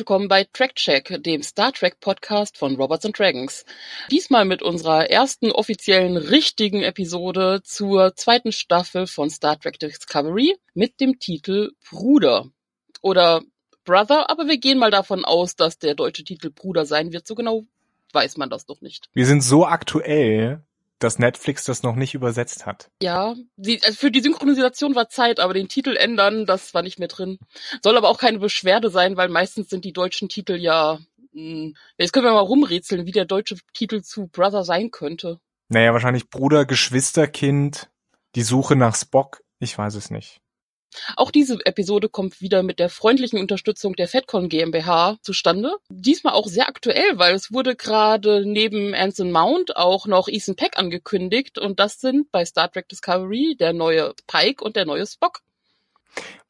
[0.00, 3.66] Willkommen bei Track Check, dem Star Trek Podcast von Robots and Dragons.
[4.10, 11.00] Diesmal mit unserer ersten offiziellen richtigen Episode zur zweiten Staffel von Star Trek Discovery mit
[11.02, 12.46] dem Titel Bruder
[13.02, 13.42] oder
[13.84, 17.26] Brother, aber wir gehen mal davon aus, dass der deutsche Titel Bruder sein wird.
[17.26, 17.66] So genau
[18.14, 19.10] weiß man das doch nicht.
[19.12, 20.64] Wir sind so aktuell,
[21.00, 22.90] dass Netflix das noch nicht übersetzt hat.
[23.02, 26.98] Ja, die, also für die Synchronisation war Zeit, aber den Titel ändern, das war nicht
[26.98, 27.38] mehr drin.
[27.82, 30.98] Soll aber auch keine Beschwerde sein, weil meistens sind die deutschen Titel ja.
[31.32, 35.40] Mh, hm, jetzt können wir mal rumrätseln, wie der deutsche Titel zu Brother sein könnte.
[35.68, 37.90] Naja, wahrscheinlich Bruder, Geschwisterkind,
[38.34, 39.42] die Suche nach Spock.
[39.58, 40.40] Ich weiß es nicht.
[41.16, 45.76] Auch diese Episode kommt wieder mit der freundlichen Unterstützung der FedCon GmbH zustande.
[45.88, 50.78] Diesmal auch sehr aktuell, weil es wurde gerade neben Anson Mount auch noch Ethan Peck
[50.78, 55.40] angekündigt und das sind bei Star Trek Discovery der neue Pike und der neue Spock.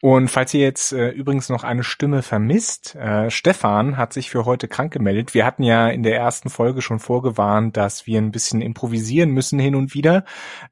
[0.03, 4.47] Und falls ihr jetzt äh, übrigens noch eine Stimme vermisst, äh, Stefan hat sich für
[4.47, 5.35] heute krank gemeldet.
[5.35, 9.59] Wir hatten ja in der ersten Folge schon vorgewarnt, dass wir ein bisschen improvisieren müssen
[9.59, 10.25] hin und wieder,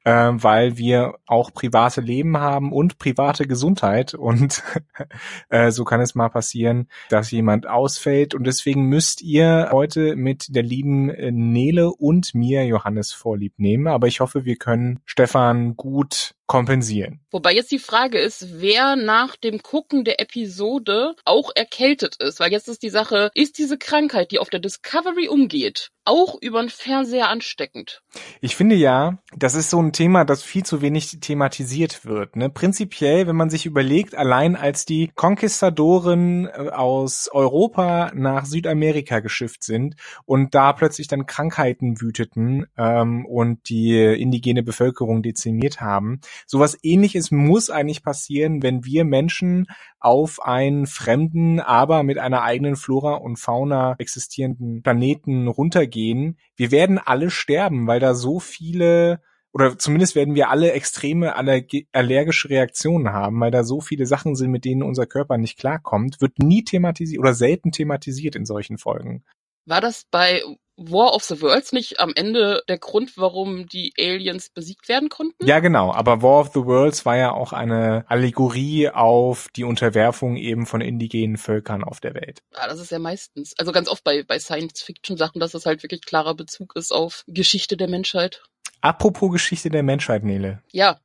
[0.03, 4.15] äh, weil wir auch private Leben haben und private Gesundheit.
[4.15, 4.63] Und
[5.49, 8.33] äh, so kann es mal passieren, dass jemand ausfällt.
[8.33, 13.87] Und deswegen müsst ihr heute mit der lieben äh, Nele und mir Johannes vorlieb nehmen.
[13.87, 17.21] Aber ich hoffe, wir können Stefan gut kompensieren.
[17.29, 22.39] Wobei jetzt die Frage ist, wer nach dem Gucken der Episode auch erkältet ist.
[22.39, 26.59] Weil jetzt ist die Sache, ist diese Krankheit, die auf der Discovery umgeht, auch über
[26.59, 28.01] den Fernseher ansteckend.
[28.41, 32.35] Ich finde ja, das ist so ein Thema, das viel zu wenig thematisiert wird.
[32.35, 32.49] Ne?
[32.49, 39.63] Prinzipiell, wenn man sich überlegt, allein als die Konquistadoren äh, aus Europa nach Südamerika geschifft
[39.63, 39.95] sind
[40.25, 47.29] und da plötzlich dann Krankheiten wüteten ähm, und die indigene Bevölkerung dezimiert haben, sowas ähnliches
[47.29, 49.67] muss eigentlich passieren, wenn wir Menschen
[49.99, 56.37] auf einen fremden, aber mit einer eigenen Flora und Fauna existierenden Planeten runtergehen.
[56.55, 59.21] Wir werden alle sterben, weil da so viele
[59.51, 64.51] oder zumindest werden wir alle extreme allergische Reaktionen haben, weil da so viele Sachen sind,
[64.51, 69.23] mit denen unser Körper nicht klarkommt, wird nie thematisiert oder selten thematisiert in solchen Folgen.
[69.69, 70.43] War das bei
[70.77, 75.45] War of the Worlds nicht am Ende der Grund, warum die Aliens besiegt werden konnten?
[75.45, 75.93] Ja, genau.
[75.93, 80.81] Aber War of the Worlds war ja auch eine Allegorie auf die Unterwerfung eben von
[80.81, 82.39] indigenen Völkern auf der Welt.
[82.55, 86.01] Ja, das ist ja meistens, also ganz oft bei, bei Science-Fiction-Sachen, dass das halt wirklich
[86.01, 88.41] klarer Bezug ist auf Geschichte der Menschheit.
[88.81, 90.63] Apropos Geschichte der Menschheit, Nele.
[90.71, 90.99] Ja,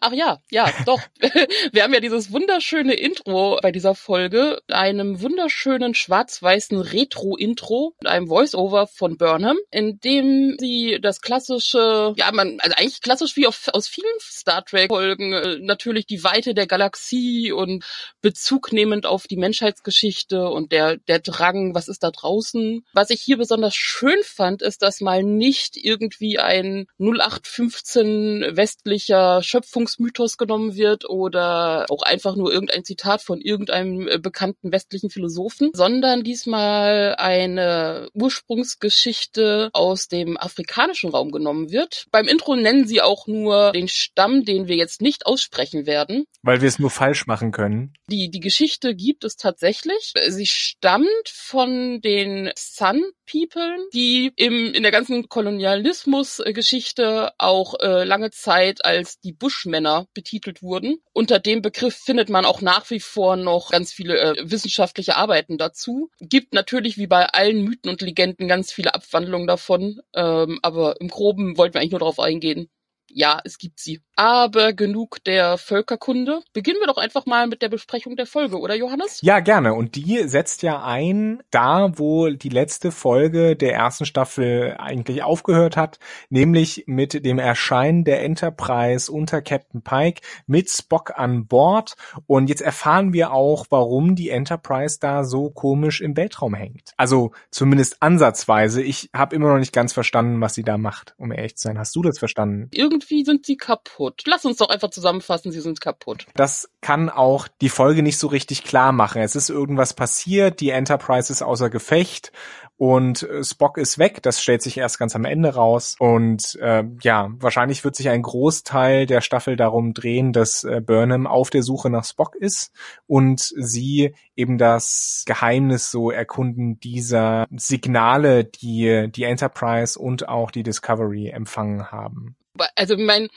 [0.00, 1.00] Ach ja, ja, doch.
[1.72, 8.28] Wir haben ja dieses wunderschöne Intro bei dieser Folge, einem wunderschönen schwarz-weißen Retro-Intro mit einem
[8.28, 13.68] Voice-Over von Burnham, in dem sie das klassische, ja, man, also eigentlich klassisch wie auf,
[13.72, 17.84] aus vielen Star Trek-Folgen, äh, natürlich die Weite der Galaxie und
[18.20, 22.84] Bezug nehmend auf die Menschheitsgeschichte und der, der Drang, was ist da draußen.
[22.92, 29.59] Was ich hier besonders schön fand, ist, dass mal nicht irgendwie ein 0815 westlicher Schöpfer
[29.60, 35.70] Schöpfungsmythos genommen wird oder auch einfach nur irgendein Zitat von irgendeinem äh, bekannten westlichen Philosophen,
[35.74, 42.06] sondern diesmal eine Ursprungsgeschichte aus dem afrikanischen Raum genommen wird.
[42.10, 46.24] Beim Intro nennen sie auch nur den Stamm, den wir jetzt nicht aussprechen werden.
[46.42, 47.92] Weil wir es nur falsch machen können.
[48.08, 50.14] Die, die Geschichte gibt es tatsächlich.
[50.28, 58.30] Sie stammt von den Sun People, die im, in der ganzen Kolonialismus-Geschichte auch äh, lange
[58.30, 60.98] Zeit als die Buschmänner betitelt wurden.
[61.12, 65.58] Unter dem Begriff findet man auch nach wie vor noch ganz viele äh, wissenschaftliche Arbeiten
[65.58, 66.10] dazu.
[66.18, 71.08] Gibt natürlich wie bei allen Mythen und Legenden ganz viele Abwandlungen davon, ähm, aber im
[71.08, 72.68] Groben wollten wir eigentlich nur darauf eingehen,
[73.12, 74.00] ja, es gibt sie.
[74.16, 76.42] Aber genug der Völkerkunde.
[76.52, 79.20] Beginnen wir doch einfach mal mit der Besprechung der Folge, oder Johannes?
[79.22, 79.74] Ja, gerne.
[79.74, 85.76] Und die setzt ja ein, da wo die letzte Folge der ersten Staffel eigentlich aufgehört
[85.76, 85.98] hat,
[86.28, 91.96] nämlich mit dem Erscheinen der Enterprise unter Captain Pike mit Spock an Bord.
[92.26, 96.92] Und jetzt erfahren wir auch, warum die Enterprise da so komisch im Weltraum hängt.
[96.96, 98.82] Also zumindest ansatzweise.
[98.82, 101.78] Ich habe immer noch nicht ganz verstanden, was sie da macht, um ehrlich zu sein.
[101.78, 102.68] Hast du das verstanden?
[102.72, 104.22] Irgendwie irgendwie sind sie kaputt.
[104.26, 106.26] Lass uns doch einfach zusammenfassen, sie sind kaputt.
[106.34, 109.22] Das kann auch die Folge nicht so richtig klar machen.
[109.22, 112.32] Es ist irgendwas passiert, die Enterprise ist außer Gefecht
[112.76, 114.22] und äh, Spock ist weg.
[114.22, 115.96] Das stellt sich erst ganz am Ende raus.
[115.98, 121.26] Und äh, ja, wahrscheinlich wird sich ein Großteil der Staffel darum drehen, dass äh, Burnham
[121.26, 122.72] auf der Suche nach Spock ist
[123.06, 130.62] und sie eben das Geheimnis so erkunden dieser Signale, die die Enterprise und auch die
[130.62, 132.36] Discovery empfangen haben
[132.76, 133.28] also mein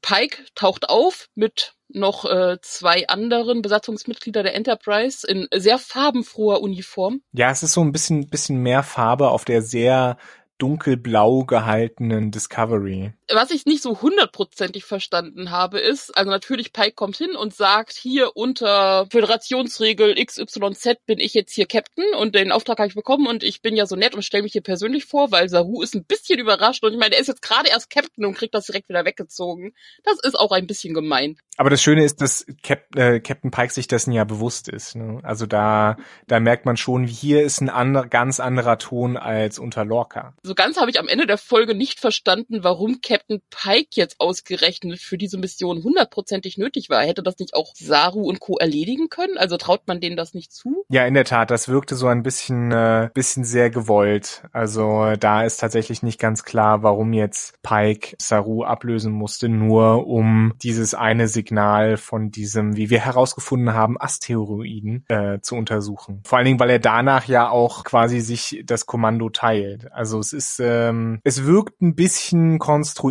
[0.00, 7.20] Pike taucht auf mit noch äh, zwei anderen Besatzungsmitglieder der Enterprise in sehr farbenfroher Uniform.
[7.32, 10.16] Ja, es ist so ein bisschen, bisschen mehr Farbe auf der sehr
[10.58, 13.12] dunkelblau gehaltenen Discovery.
[13.34, 17.92] Was ich nicht so hundertprozentig verstanden habe, ist, also natürlich Pike kommt hin und sagt,
[17.94, 23.26] hier unter Föderationsregel XYZ bin ich jetzt hier Captain und den Auftrag habe ich bekommen
[23.26, 25.94] und ich bin ja so nett und stelle mich hier persönlich vor, weil Saru ist
[25.94, 28.66] ein bisschen überrascht und ich meine, er ist jetzt gerade erst Captain und kriegt das
[28.66, 29.72] direkt wieder weggezogen.
[30.04, 31.38] Das ist auch ein bisschen gemein.
[31.56, 34.96] Aber das Schöne ist, dass Cap äh, Captain Pike sich dessen ja bewusst ist.
[34.96, 35.20] Ne?
[35.22, 35.96] Also da,
[36.26, 40.34] da merkt man schon, hier ist ein ander, ganz anderer Ton als unter Lorca.
[40.42, 45.00] So ganz habe ich am Ende der Folge nicht verstanden, warum Captain Pike jetzt ausgerechnet
[45.00, 47.02] für diese Mission hundertprozentig nötig war.
[47.02, 48.56] Hätte das nicht auch Saru und Co.
[48.58, 49.38] erledigen können?
[49.38, 50.84] Also traut man denen das nicht zu?
[50.88, 54.42] Ja, in der Tat, das wirkte so ein bisschen, äh, bisschen sehr gewollt.
[54.52, 60.54] Also da ist tatsächlich nicht ganz klar, warum jetzt Pike Saru ablösen musste, nur um
[60.62, 66.22] dieses eine Signal von diesem, wie wir herausgefunden haben, Asteroiden äh, zu untersuchen.
[66.24, 69.92] Vor allen Dingen, weil er danach ja auch quasi sich das Kommando teilt.
[69.92, 73.01] Also es ist, ähm, es wirkt ein bisschen konstruiert.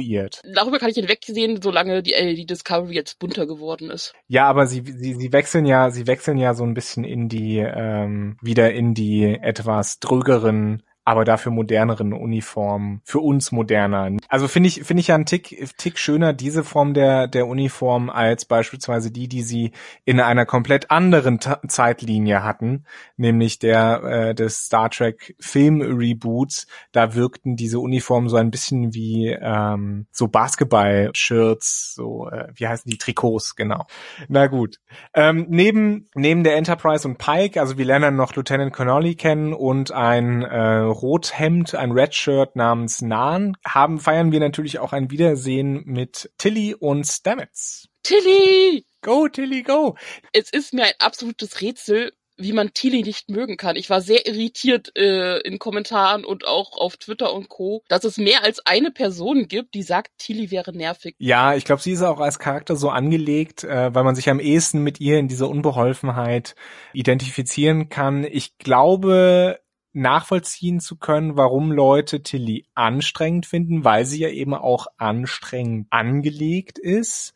[0.53, 4.13] Darüber kann ich hinwegsehen, solange die, äh, die Discovery jetzt bunter geworden ist.
[4.27, 7.57] Ja, aber sie, sie, sie wechseln ja, sie wechseln ja so ein bisschen in die,
[7.57, 14.12] ähm, wieder in die etwas drögeren aber dafür moderneren Uniformen, für uns moderner.
[14.27, 18.09] Also finde ich, finde ich ja einen Tick, Tick schöner diese Form der, der Uniform
[18.09, 19.71] als beispielsweise die, die sie
[20.06, 22.86] in einer komplett anderen T Zeitlinie hatten,
[23.18, 26.68] nämlich der äh, des Star Trek Film Reboots.
[26.92, 32.89] Da wirkten diese Uniformen so ein bisschen wie ähm, so Basketball-Shirts, so äh, wie heißen
[32.89, 33.86] die Trikots, genau.
[34.27, 34.80] Na gut.
[35.13, 39.92] Ähm, neben neben der Enterprise und Pike, also wir lernen noch Lieutenant Connolly kennen und
[39.92, 46.31] ein äh, Rothemd, ein Redshirt namens Nan, haben, feiern wir natürlich auch ein Wiedersehen mit
[46.38, 47.89] Tilly und Stamets.
[48.03, 48.85] Tilly!
[49.01, 49.95] Go, Tilly, go!
[50.33, 53.75] Es ist mir ein absolutes Rätsel, wie man Tilly nicht mögen kann.
[53.75, 58.17] Ich war sehr irritiert äh, in Kommentaren und auch auf Twitter und Co., dass es
[58.17, 61.15] mehr als eine Person gibt, die sagt, Tilly wäre nervig.
[61.19, 64.39] Ja, ich glaube, sie ist auch als Charakter so angelegt, äh, weil man sich am
[64.39, 66.55] ehesten mit ihr in dieser Unbeholfenheit
[66.94, 68.23] identifizieren kann.
[68.23, 69.59] Ich glaube,
[69.93, 76.79] nachvollziehen zu können, warum Leute Tilly anstrengend finden, weil sie ja eben auch anstrengend angelegt
[76.79, 77.33] ist.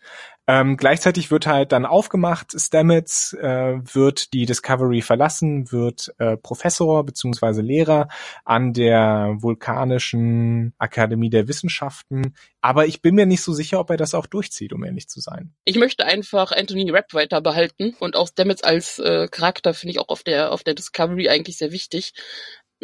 [0.47, 7.03] Ähm, gleichzeitig wird halt dann aufgemacht, Stamets äh, wird die Discovery verlassen, wird äh, Professor
[7.03, 8.09] beziehungsweise Lehrer
[8.43, 12.35] an der Vulkanischen Akademie der Wissenschaften.
[12.61, 15.19] Aber ich bin mir nicht so sicher, ob er das auch durchzieht, um ehrlich zu
[15.19, 15.53] sein.
[15.65, 19.99] Ich möchte einfach Anthony Rapp weiter behalten und auch Stamets als äh, Charakter finde ich
[19.99, 22.13] auch auf der auf der Discovery eigentlich sehr wichtig.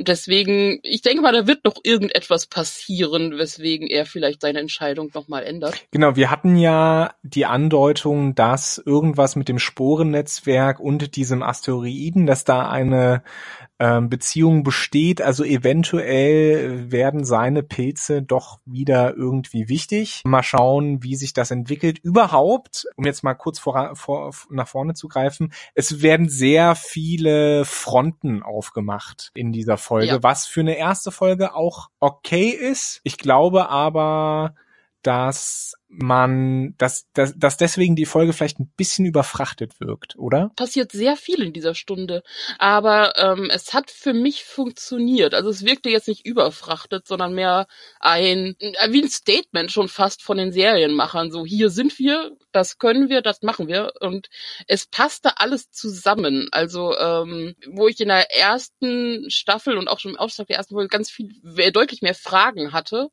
[0.04, 5.44] Deswegen, ich denke mal, da wird noch irgendetwas passieren, weswegen er vielleicht seine Entscheidung nochmal
[5.44, 5.86] ändert.
[5.92, 12.44] Genau, wir hatten ja die Andeutung, dass irgendwas mit dem Sporennetzwerk und diesem Asteroiden, dass
[12.44, 13.24] da eine
[13.82, 15.24] ähm, Beziehung besteht.
[15.24, 20.22] Also eventuell werden seine Pilze doch wieder irgendwie wichtig.
[20.24, 21.98] Mal schauen, wie sich das entwickelt.
[21.98, 27.66] Überhaupt, um jetzt mal kurz vor, vor, nach vorne zu greifen, es werden sehr viele
[27.66, 30.24] Fronten aufgemacht in dieser Folge, ja.
[30.24, 33.02] was für eine erste Folge auch okay ist.
[33.04, 34.54] Ich glaube aber,
[35.04, 40.52] dass man, dass, dass, dass deswegen die Folge vielleicht ein bisschen überfrachtet wirkt, oder?
[40.56, 42.24] Passiert sehr viel in dieser Stunde,
[42.60, 45.34] aber ähm, es hat für mich funktioniert.
[45.34, 47.68] Also es wirkte jetzt nicht überfrachtet, sondern mehr
[48.00, 51.30] ein wie ein Statement schon fast von den Serienmachern.
[51.32, 54.30] So hier sind wir, das können wir, das machen wir und
[54.68, 56.48] es passte alles zusammen.
[56.52, 60.76] Also ähm, wo ich in der ersten Staffel und auch schon im Auftrag der ersten
[60.76, 61.34] Folge ganz viel
[61.74, 63.10] deutlich mehr Fragen hatte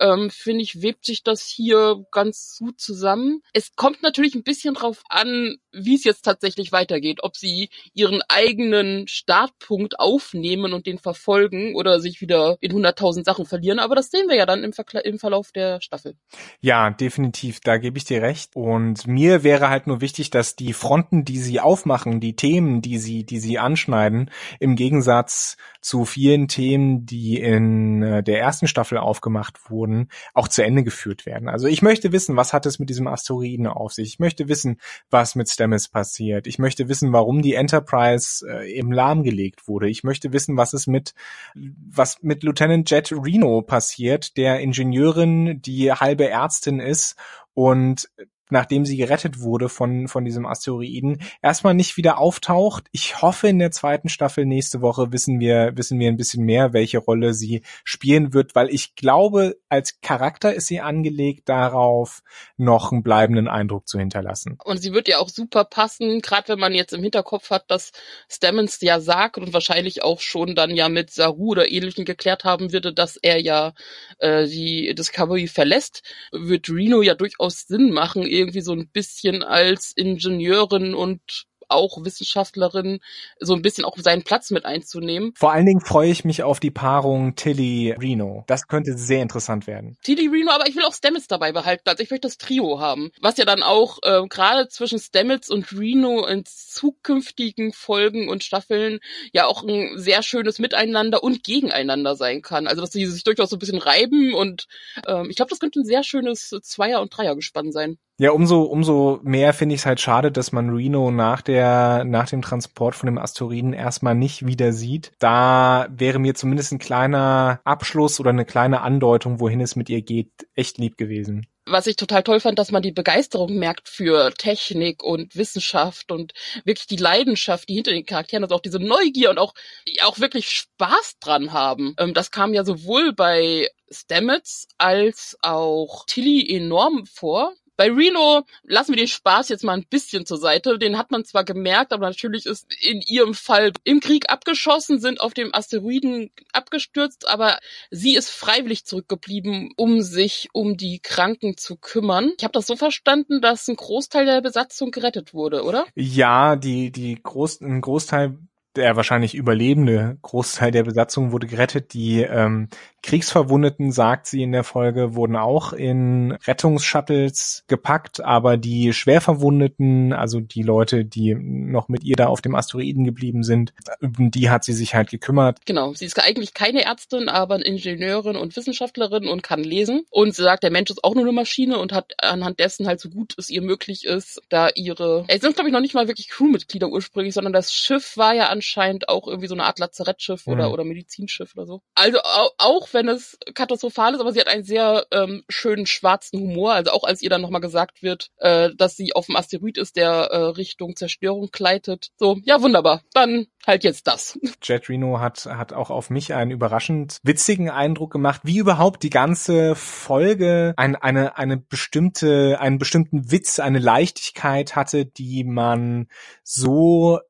[0.00, 3.42] ähm, finde ich, webt sich das hier ganz gut zusammen.
[3.52, 8.22] Es kommt natürlich ein bisschen drauf an, wie es jetzt tatsächlich weitergeht, ob sie ihren
[8.28, 13.78] eigenen Startpunkt aufnehmen und den verfolgen oder sich wieder in hunderttausend Sachen verlieren.
[13.78, 16.16] Aber das sehen wir ja dann im, Verkla im Verlauf der Staffel.
[16.60, 17.60] Ja, definitiv.
[17.60, 18.56] Da gebe ich dir recht.
[18.56, 22.98] Und mir wäre halt nur wichtig, dass die Fronten, die sie aufmachen, die Themen, die
[22.98, 28.98] sie, die sie anschneiden, im Gegensatz zu vielen Themen, die in äh, der ersten Staffel
[28.98, 29.89] aufgemacht wurden,
[30.34, 31.48] auch zu Ende geführt werden.
[31.48, 34.08] Also ich möchte wissen, was hat es mit diesem Asteroiden auf sich?
[34.08, 34.80] Ich möchte wissen,
[35.10, 36.46] was mit Stamets passiert.
[36.46, 39.88] Ich möchte wissen, warum die Enterprise äh, eben lahmgelegt wurde.
[39.88, 41.14] Ich möchte wissen, was es mit,
[41.54, 47.16] was mit Lieutenant Jet Reno passiert, der Ingenieurin, die halbe Ärztin ist
[47.54, 48.08] und
[48.50, 52.84] nachdem sie gerettet wurde von, von diesem Asteroiden, erstmal nicht wieder auftaucht.
[52.92, 56.72] Ich hoffe, in der zweiten Staffel nächste Woche wissen wir, wissen wir ein bisschen mehr,
[56.72, 62.22] welche Rolle sie spielen wird, weil ich glaube, als Charakter ist sie angelegt darauf,
[62.56, 64.58] noch einen bleibenden Eindruck zu hinterlassen.
[64.64, 67.92] Und sie wird ja auch super passen, gerade wenn man jetzt im Hinterkopf hat, dass
[68.28, 72.72] Stamens ja sagt und wahrscheinlich auch schon dann ja mit Saru oder Ähnlichem geklärt haben
[72.72, 73.72] würde, dass er ja
[74.18, 76.02] äh, die Discovery verlässt,
[76.32, 83.00] wird Reno ja durchaus Sinn machen, irgendwie so ein bisschen als Ingenieurin und auch Wissenschaftlerin
[83.38, 85.32] so ein bisschen auch seinen Platz mit einzunehmen.
[85.36, 88.44] Vor allen Dingen freue ich mich auf die Paarung Tilly Reno.
[88.46, 89.96] Das könnte sehr interessant werden.
[90.02, 91.88] Tilly Reno, aber ich will auch Stamets dabei behalten.
[91.88, 93.10] Also ich möchte das Trio haben.
[93.20, 99.00] Was ja dann auch äh, gerade zwischen Stamets und Reno in zukünftigen Folgen und Staffeln
[99.32, 102.66] ja auch ein sehr schönes Miteinander und Gegeneinander sein kann.
[102.66, 104.66] Also dass sie sich durchaus so ein bisschen reiben und
[105.06, 107.98] ähm, ich glaube, das könnte ein sehr schönes Zweier- und Dreiergespann sein.
[108.20, 112.28] Ja, umso, umso mehr finde ich es halt schade, dass man Reno nach der, nach
[112.28, 115.12] dem Transport von dem Asteroiden erstmal nicht wieder sieht.
[115.20, 120.02] Da wäre mir zumindest ein kleiner Abschluss oder eine kleine Andeutung, wohin es mit ihr
[120.02, 124.32] geht, echt lieb gewesen was ich total toll fand, dass man die Begeisterung merkt für
[124.36, 126.32] Technik und Wissenschaft und
[126.64, 129.54] wirklich die Leidenschaft, die hinter den Charakteren, also auch diese Neugier und auch,
[130.02, 131.94] auch wirklich Spaß dran haben.
[131.98, 137.54] Ähm, das kam ja sowohl bei Stamets als auch Tilly enorm vor.
[137.80, 140.78] Bei Reno lassen wir den Spaß jetzt mal ein bisschen zur Seite.
[140.78, 145.22] Den hat man zwar gemerkt, aber natürlich ist in ihrem Fall im Krieg abgeschossen, sind
[145.22, 147.58] auf dem Asteroiden abgestürzt, aber
[147.90, 152.32] sie ist freiwillig zurückgeblieben, um sich um die Kranken zu kümmern.
[152.36, 155.86] Ich habe das so verstanden, dass ein Großteil der Besatzung gerettet wurde, oder?
[155.94, 158.36] Ja, die die Groß, ein Großteil
[158.76, 161.92] der wahrscheinlich überlebende Großteil der Besatzung wurde gerettet.
[161.92, 162.68] Die ähm,
[163.02, 170.40] Kriegsverwundeten, sagt sie in der Folge, wurden auch in Rettungsshuttles gepackt, aber die Schwerverwundeten, also
[170.40, 174.64] die Leute, die noch mit ihr da auf dem Asteroiden geblieben sind, um die hat
[174.64, 175.58] sie sich halt gekümmert.
[175.64, 180.04] Genau, sie ist eigentlich keine Ärztin, aber Ingenieurin und Wissenschaftlerin und kann lesen.
[180.10, 183.00] Und sie sagt, der Mensch ist auch nur eine Maschine und hat anhand dessen halt
[183.00, 186.08] so gut es ihr möglich ist, da ihre, es sind glaube ich noch nicht mal
[186.08, 190.46] wirklich Crewmitglieder ursprünglich, sondern das Schiff war ja anscheinend auch irgendwie so eine Art Lazarettschiff
[190.46, 190.74] oder, mhm.
[190.74, 191.80] oder Medizinschiff oder so.
[191.94, 192.18] Also
[192.58, 196.74] auch wenn es katastrophal ist, aber sie hat einen sehr ähm, schönen schwarzen Humor.
[196.74, 199.96] Also auch als ihr dann nochmal gesagt wird, äh, dass sie auf dem Asteroid ist,
[199.96, 202.10] der äh, Richtung Zerstörung gleitet.
[202.16, 203.02] So, ja, wunderbar.
[203.14, 204.38] Dann halt jetzt das.
[204.62, 209.10] Jet Reno hat, hat auch auf mich einen überraschend witzigen Eindruck gemacht, wie überhaupt die
[209.10, 216.08] ganze Folge ein, eine, eine bestimmte, einen bestimmten Witz, eine Leichtigkeit hatte, die man
[216.44, 217.20] so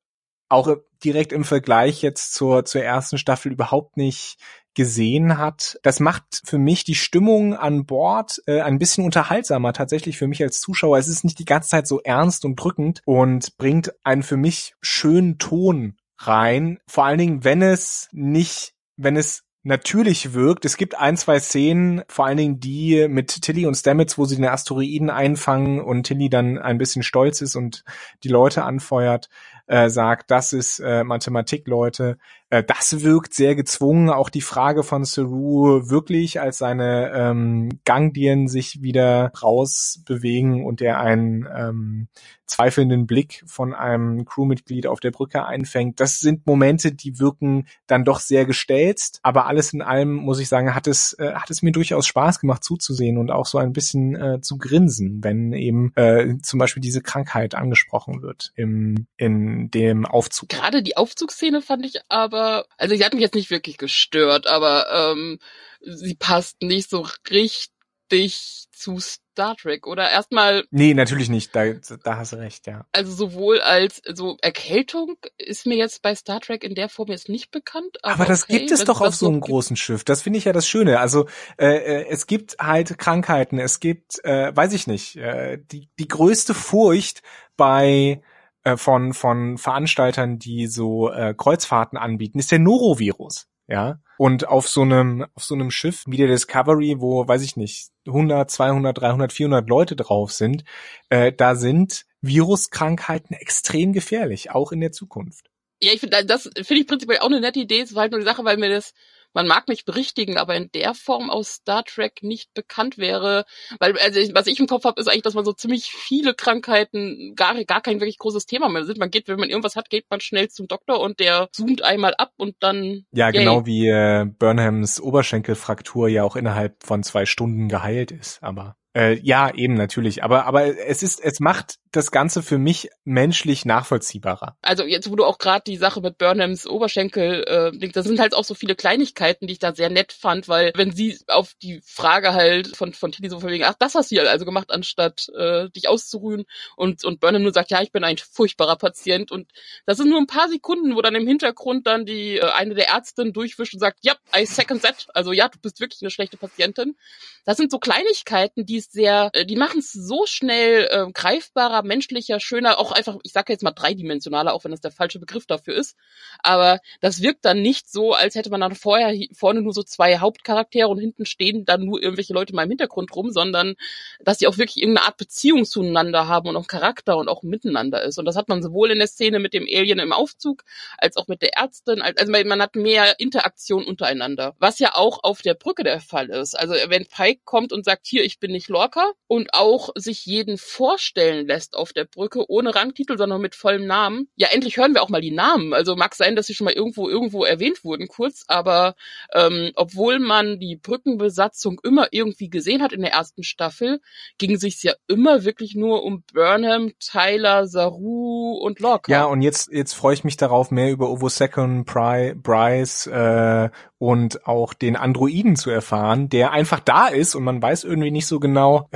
[0.51, 4.38] auch direkt im Vergleich jetzt zur, zur ersten Staffel überhaupt nicht
[4.75, 5.78] gesehen hat.
[5.83, 10.42] Das macht für mich die Stimmung an Bord äh, ein bisschen unterhaltsamer tatsächlich für mich
[10.42, 10.99] als Zuschauer.
[10.99, 14.75] Es ist nicht die ganze Zeit so ernst und drückend und bringt einen für mich
[14.80, 16.78] schönen Ton rein.
[16.87, 20.64] Vor allen Dingen, wenn es nicht, wenn es natürlich wirkt.
[20.64, 24.37] Es gibt ein, zwei Szenen, vor allen Dingen die mit Tilly und Stamets, wo sie
[24.37, 27.85] den Asteroiden einfangen und Tilly dann ein bisschen stolz ist und
[28.25, 29.28] die Leute anfeuert
[29.67, 32.19] äh, sagt, das ist äh, Mathematik, Leute.
[32.50, 34.11] Äh, das wirkt sehr gezwungen.
[34.11, 41.00] Auch die Frage von Saru wirklich, als seine ähm, Gangdien sich wieder rausbewegen und er
[41.00, 42.09] einen ähm,
[42.47, 46.00] zweifelnden Blick von einem Crewmitglied auf der Brücke einfängt.
[46.00, 49.21] Das sind Momente, die wirken dann doch sehr gestelzt.
[49.23, 52.40] Aber alles in allem muss ich sagen, hat es äh, hat es mir durchaus Spaß
[52.40, 56.81] gemacht zuzusehen und auch so ein bisschen äh, zu grinsen, wenn eben äh, zum Beispiel
[56.81, 60.49] diese Krankheit angesprochen wird im in dem Aufzug.
[60.49, 65.12] Gerade die Aufzugsszene fand ich aber, also sie hat mich jetzt nicht wirklich gestört, aber
[65.12, 65.38] ähm,
[65.81, 70.64] sie passt nicht so richtig zu Star Trek oder erstmal.
[70.71, 71.55] Nee, natürlich nicht.
[71.55, 72.87] Da, da hast du recht, ja.
[72.93, 77.29] Also sowohl als so Erkältung ist mir jetzt bei Star Trek in der Form jetzt
[77.29, 77.99] nicht bekannt.
[78.02, 80.05] Aber, aber das okay, gibt es doch auf so einem großen Schiff.
[80.05, 80.99] Das finde ich ja das Schöne.
[80.99, 81.26] Also
[81.59, 83.59] äh, äh, es gibt halt Krankheiten.
[83.59, 87.23] Es gibt, äh, weiß ich nicht, äh, die die größte Furcht
[87.57, 88.23] bei
[88.64, 93.47] äh, von, von Veranstaltern, die so äh, Kreuzfahrten anbieten, ist der Norovirus.
[93.69, 97.57] Ja, und auf so einem, auf so einem Schiff wie der Discovery, wo, weiß ich
[97.57, 100.64] nicht, 100, 200, 300, 400 Leute drauf sind,
[101.09, 105.47] äh, da sind Viruskrankheiten extrem gefährlich, auch in der Zukunft.
[105.81, 107.81] Ja, ich finde, das finde ich prinzipiell auch eine nette Idee.
[107.81, 108.93] Es war halt nur die Sache, weil mir das
[109.33, 113.45] man mag mich berichtigen, aber in der Form aus Star Trek nicht bekannt wäre.
[113.79, 117.35] Weil, also was ich im Kopf habe, ist eigentlich, dass man so ziemlich viele Krankheiten
[117.37, 118.99] gar, gar kein wirklich großes Thema mehr sind.
[118.99, 122.15] Man geht, wenn man irgendwas hat, geht man schnell zum Doktor und der zoomt einmal
[122.15, 123.05] ab und dann.
[123.13, 123.33] Ja, yay.
[123.33, 128.77] genau wie äh, Burnhams Oberschenkelfraktur ja auch innerhalb von zwei Stunden geheilt ist, aber.
[128.93, 130.25] Äh, ja, eben natürlich.
[130.25, 134.56] Aber aber es ist, es macht das Ganze für mich menschlich nachvollziehbarer.
[134.62, 138.35] Also jetzt, wo du auch gerade die Sache mit Burnhams Oberschenkel, äh, das sind halt
[138.35, 141.80] auch so viele Kleinigkeiten, die ich da sehr nett fand, weil wenn sie auf die
[141.85, 144.70] Frage halt von von Tilly so von wegen, ach, das hast du ja also gemacht,
[144.70, 146.44] anstatt äh, dich auszuruhen
[146.76, 149.50] und und Burnham nur sagt, ja, ich bin ein furchtbarer Patient und
[149.87, 152.88] das sind nur ein paar Sekunden, wo dann im Hintergrund dann die äh, eine der
[152.88, 156.37] Ärztinnen durchwischt und sagt, ja, I second that, also ja, du bist wirklich eine schlechte
[156.37, 156.97] Patientin.
[157.44, 161.80] Das sind so Kleinigkeiten, die es sehr, äh, die machen es so schnell äh, greifbarer
[161.83, 165.47] menschlicher, schöner, auch einfach, ich sage jetzt mal dreidimensionaler, auch wenn das der falsche Begriff
[165.47, 165.97] dafür ist.
[166.43, 170.19] Aber das wirkt dann nicht so, als hätte man dann vorher vorne nur so zwei
[170.19, 173.75] Hauptcharaktere und hinten stehen dann nur irgendwelche Leute mal im Hintergrund rum, sondern
[174.21, 178.03] dass sie auch wirklich irgendeine Art Beziehung zueinander haben und auch Charakter und auch miteinander
[178.03, 178.19] ist.
[178.19, 180.65] Und das hat man sowohl in der Szene mit dem Alien im Aufzug
[180.99, 182.03] als auch mit der Ärztin.
[182.03, 186.59] Also man hat mehr Interaktion untereinander, was ja auch auf der Brücke der Fall ist.
[186.59, 190.59] Also wenn Pike kommt und sagt, hier, ich bin nicht Lorca und auch sich jeden
[190.59, 194.29] vorstellen lässt, Gast auf der Brücke ohne Rangtitel, sondern mit vollem Namen.
[194.37, 195.73] Ja, endlich hören wir auch mal die Namen.
[195.73, 198.95] Also mag sein, dass sie schon mal irgendwo irgendwo erwähnt wurden kurz, aber
[199.33, 204.00] ähm, obwohl man die Brückenbesatzung immer irgendwie gesehen hat in der ersten Staffel,
[204.39, 209.11] ging sich ja immer wirklich nur um Burnham, Tyler, Saru und Locke.
[209.11, 213.71] Ja, und jetzt jetzt freue ich mich darauf, mehr über Ovo Second, Bry, Bryce äh,
[214.00, 218.26] und auch den Androiden zu erfahren, der einfach da ist und man weiß irgendwie nicht
[218.26, 218.88] so genau,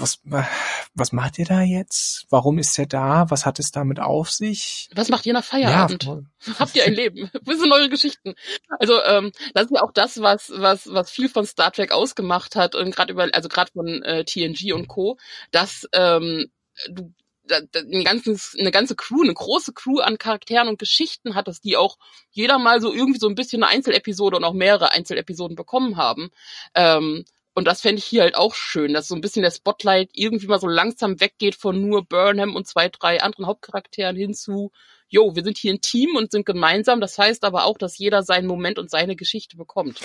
[0.00, 0.18] was,
[0.92, 2.26] was macht ihr da jetzt?
[2.30, 3.30] Warum ist er da?
[3.30, 4.90] Was hat es damit auf sich?
[4.92, 6.02] Was macht ihr nach Feierabend?
[6.02, 6.18] Ja,
[6.58, 7.30] Habt ihr ein Leben?
[7.44, 8.34] Wo sind eure Geschichten?
[8.80, 12.56] Also ähm, das ist ja auch das, was was was viel von Star Trek ausgemacht
[12.56, 15.16] hat und gerade über also gerade von äh, TNG und Co,
[15.52, 16.50] dass ähm,
[16.88, 17.12] du
[17.50, 21.76] ein ganzes, eine ganze Crew, eine große Crew an Charakteren und Geschichten hat, dass die
[21.76, 21.96] auch
[22.30, 26.30] jeder mal so irgendwie so ein bisschen eine Einzelepisode und auch mehrere Einzelepisoden bekommen haben.
[26.74, 30.10] Ähm, und das fände ich hier halt auch schön, dass so ein bisschen der Spotlight
[30.12, 34.70] irgendwie mal so langsam weggeht von nur Burnham und zwei, drei anderen Hauptcharakteren hin zu,
[35.08, 37.00] jo, wir sind hier ein Team und sind gemeinsam.
[37.00, 40.00] Das heißt aber auch, dass jeder seinen Moment und seine Geschichte bekommt.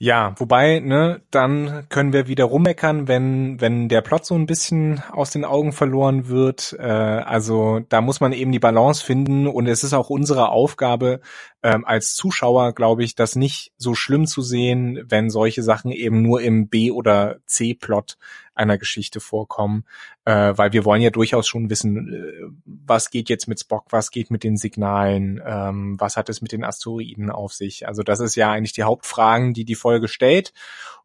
[0.00, 5.02] Ja, wobei, ne, dann können wir wieder rummeckern, wenn, wenn der Plot so ein bisschen
[5.10, 6.76] aus den Augen verloren wird.
[6.78, 11.20] Äh, also da muss man eben die Balance finden und es ist auch unsere Aufgabe,
[11.62, 16.22] ähm, als Zuschauer, glaube ich, das nicht so schlimm zu sehen, wenn solche Sachen eben
[16.22, 18.16] nur im B- oder C-Plot
[18.54, 19.84] einer Geschichte vorkommen,
[20.24, 24.10] äh, weil wir wollen ja durchaus schon wissen, äh, was geht jetzt mit Spock, was
[24.10, 27.88] geht mit den Signalen, ähm, was hat es mit den Asteroiden auf sich.
[27.88, 30.52] Also das ist ja eigentlich die Hauptfragen, die die Folge stellt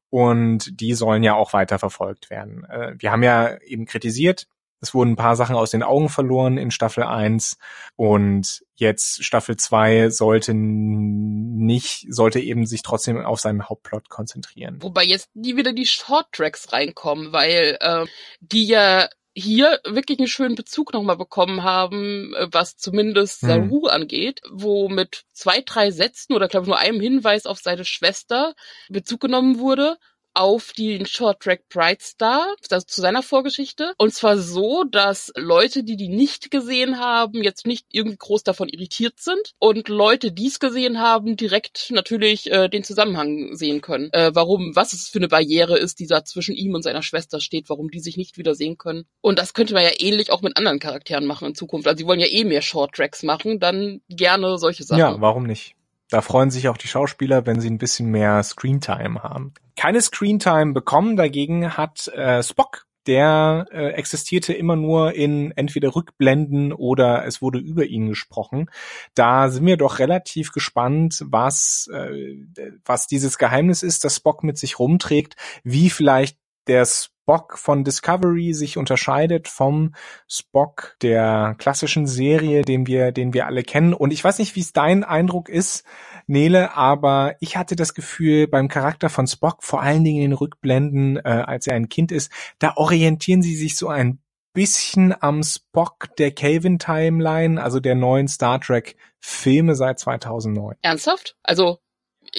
[0.10, 2.66] und die sollen ja auch weiter verfolgt werden.
[2.66, 4.48] Äh, wir haben ja eben kritisiert,
[4.84, 7.58] es wurden ein paar Sachen aus den Augen verloren in Staffel 1
[7.96, 14.82] und jetzt Staffel 2 sollte nicht, sollte eben sich trotzdem auf seinen Hauptplot konzentrieren.
[14.82, 18.06] Wobei jetzt nie wieder die Short-Tracks reinkommen, weil äh,
[18.42, 23.48] die ja hier wirklich einen schönen Bezug nochmal bekommen haben, äh, was zumindest hm.
[23.48, 23.90] Saru hm.
[23.90, 28.54] angeht, wo mit zwei, drei Sätzen oder glaube ich nur einem Hinweis auf seine Schwester
[28.90, 29.98] Bezug genommen wurde
[30.34, 33.94] auf den Short Track Bright Star, also zu seiner Vorgeschichte.
[33.98, 38.70] Und zwar so, dass Leute, die die nicht gesehen haben, jetzt nicht irgendwie groß davon
[38.70, 44.12] irritiert sind und Leute, die es gesehen haben, direkt natürlich äh, den Zusammenhang sehen können.
[44.14, 47.40] Äh, warum, was es für eine Barriere ist, die da zwischen ihm und seiner Schwester
[47.40, 49.06] steht, warum die sich nicht wiedersehen können.
[49.22, 51.88] Und das könnte man ja ähnlich auch mit anderen Charakteren machen in Zukunft.
[51.88, 55.00] Also sie wollen ja eh mehr Short Tracks machen, dann gerne solche Sachen.
[55.00, 55.76] Ja, warum nicht?
[56.10, 59.54] Da freuen sich auch die Schauspieler, wenn sie ein bisschen mehr Screentime haben.
[59.76, 62.86] Keine Screentime bekommen dagegen hat äh, Spock.
[63.06, 68.70] Der äh, existierte immer nur in entweder Rückblenden oder es wurde über ihn gesprochen.
[69.14, 72.38] Da sind wir doch relativ gespannt, was äh,
[72.86, 76.38] was dieses Geheimnis ist, das Spock mit sich rumträgt, wie vielleicht
[76.68, 76.86] der
[77.24, 79.96] Spock von Discovery sich unterscheidet vom
[80.28, 83.94] Spock der klassischen Serie, den wir, den wir alle kennen.
[83.94, 85.86] Und ich weiß nicht, wie es dein Eindruck ist,
[86.28, 90.38] Nele, aber ich hatte das Gefühl beim Charakter von Spock, vor allen Dingen in den
[90.38, 94.20] Rückblenden, äh, als er ein Kind ist, da orientieren sie sich so ein
[94.54, 100.76] bisschen am Spock der Kelvin Timeline, also der neuen Star Trek Filme seit 2009.
[100.82, 101.38] Ernsthaft?
[101.42, 101.80] Also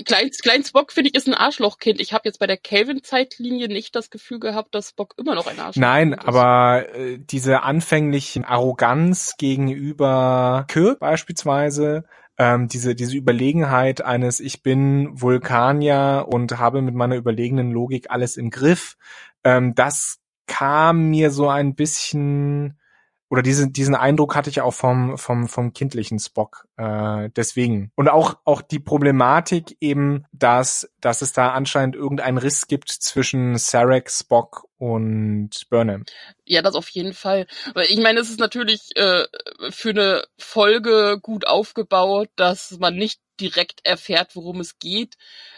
[0.04, 2.00] Klein, Klein Spock, finde ich, ist ein Arschlochkind.
[2.00, 5.58] Ich habe jetzt bei der Kelvin-Zeitlinie nicht das Gefühl gehabt, dass Spock immer noch ein
[5.58, 6.26] Arschloch Nein, ist.
[6.26, 12.04] aber äh, diese anfängliche Arroganz gegenüber Kirk beispielsweise,
[12.38, 18.36] ähm, diese, diese Überlegenheit eines Ich bin Vulkanier und habe mit meiner überlegenen Logik alles
[18.36, 18.96] im Griff,
[19.44, 22.78] ähm, das kam mir so ein bisschen
[23.30, 28.08] oder diesen diesen Eindruck hatte ich auch vom vom vom kindlichen Spock äh, deswegen und
[28.08, 34.10] auch auch die Problematik eben dass dass es da anscheinend irgendeinen Riss gibt zwischen Sarek
[34.10, 36.04] Spock und Burnham.
[36.44, 37.46] Ja, das auf jeden Fall.
[37.72, 39.24] Weil ich meine, es ist natürlich äh,
[39.70, 45.14] für eine Folge gut aufgebaut, dass man nicht direkt erfährt, worum es geht.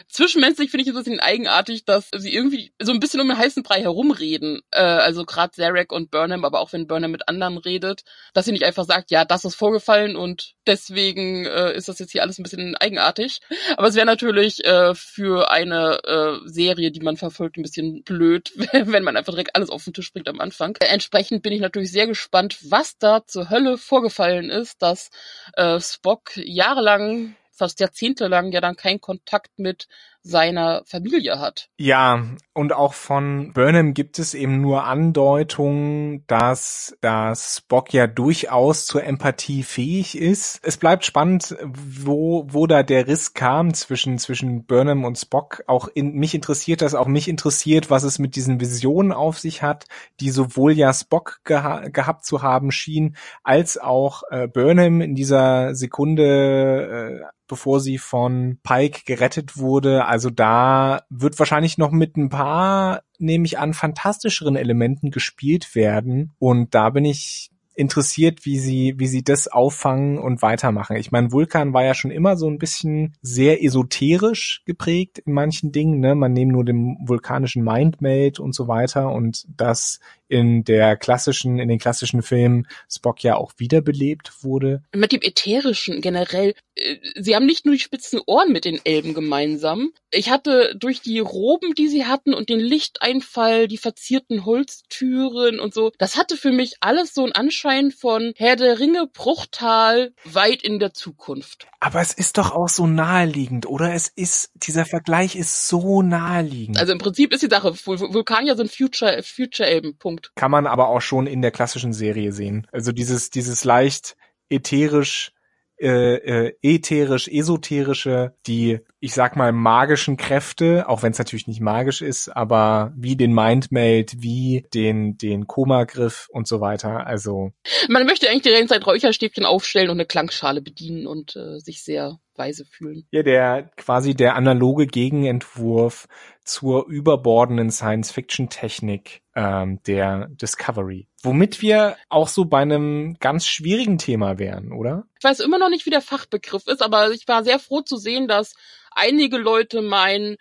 [0.07, 3.37] Zwischenmenschlich finde ich es ein bisschen eigenartig, dass sie irgendwie so ein bisschen um den
[3.37, 4.61] heißen Brei herumreden.
[4.71, 8.51] Äh, also gerade Zarek und Burnham, aber auch wenn Burnham mit anderen redet, dass sie
[8.51, 12.39] nicht einfach sagt, ja, das ist vorgefallen und deswegen äh, ist das jetzt hier alles
[12.39, 13.39] ein bisschen eigenartig.
[13.75, 18.51] Aber es wäre natürlich äh, für eine äh, Serie, die man verfolgt, ein bisschen blöd,
[18.71, 20.75] wenn man einfach direkt alles auf den Tisch bringt am Anfang.
[20.79, 25.09] Äh, entsprechend bin ich natürlich sehr gespannt, was da zur Hölle vorgefallen ist, dass
[25.53, 29.87] äh, Spock jahrelang fast jahrzehntelang ja dann keinen Kontakt mit
[30.27, 31.69] seiner Familie hat.
[31.77, 38.85] Ja, und auch von Burnham gibt es eben nur Andeutungen, dass, dass Spock ja durchaus
[38.85, 40.59] zur Empathie fähig ist.
[40.63, 45.63] Es bleibt spannend, wo, wo da der Riss kam zwischen, zwischen Burnham und Spock.
[45.67, 49.61] Auch in, mich interessiert das, auch mich interessiert, was es mit diesen Visionen auf sich
[49.61, 49.85] hat,
[50.19, 55.75] die sowohl ja Spock geha gehabt zu haben schien, als auch äh, Burnham in dieser
[55.75, 60.05] Sekunde, äh, bevor sie von Pike gerettet wurde.
[60.17, 66.33] Also da wird wahrscheinlich noch mit ein paar, nehme ich an, fantastischeren Elementen gespielt werden.
[66.39, 70.97] Und da bin ich interessiert, wie sie, wie sie das auffangen und weitermachen.
[70.97, 75.71] Ich meine, Vulkan war ja schon immer so ein bisschen sehr esoterisch geprägt in manchen
[75.71, 75.99] Dingen.
[75.99, 76.15] Ne?
[76.15, 81.69] Man nehmt nur den vulkanischen Mindmate und so weiter und das in der klassischen, in
[81.69, 84.83] den klassischen Filmen Spock ja auch wiederbelebt wurde.
[84.93, 86.53] Mit dem Ätherischen generell.
[86.75, 89.93] Äh, sie haben nicht nur die spitzen Ohren mit den Elben gemeinsam.
[90.11, 95.73] Ich hatte durch die Roben, die sie hatten und den Lichteinfall, die verzierten Holztüren und
[95.73, 100.63] so, das hatte für mich alles so einen Anschein von Herr der Ringe, Bruchtal, weit
[100.63, 101.67] in der Zukunft.
[101.79, 103.93] Aber es ist doch auch so naheliegend, oder?
[103.93, 106.79] Es ist, dieser Vergleich ist so naheliegend.
[106.79, 110.07] Also im Prinzip ist die Sache, Vulkanier sind Future, Future-Elben, Punkt.
[110.07, 110.31] Punkt.
[110.35, 112.65] Kann man aber auch schon in der klassischen Serie sehen.
[112.71, 114.15] Also dieses, dieses leicht
[114.49, 115.33] ätherisch,
[115.79, 116.15] äh,
[116.47, 122.01] äh, ätherisch, esoterische, die, ich sag mal, magischen Kräfte, auch wenn es natürlich nicht magisch
[122.01, 127.05] ist, aber wie den Mindmeld, wie den, den Koma-Griff und so weiter.
[127.05, 127.51] Also.
[127.89, 131.83] Man möchte eigentlich die ganze Zeit Räucherstäbchen aufstellen und eine Klangschale bedienen und äh, sich
[131.83, 133.07] sehr weise fühlen.
[133.11, 136.07] Ja, der quasi der analoge Gegenentwurf
[136.43, 141.07] zur überbordenden Science-Fiction-Technik ähm, der Discovery.
[141.21, 145.05] Womit wir auch so bei einem ganz schwierigen Thema wären, oder?
[145.19, 147.97] Ich weiß immer noch nicht, wie der Fachbegriff ist, aber ich war sehr froh zu
[147.97, 148.55] sehen, dass
[148.91, 150.37] einige Leute meinen,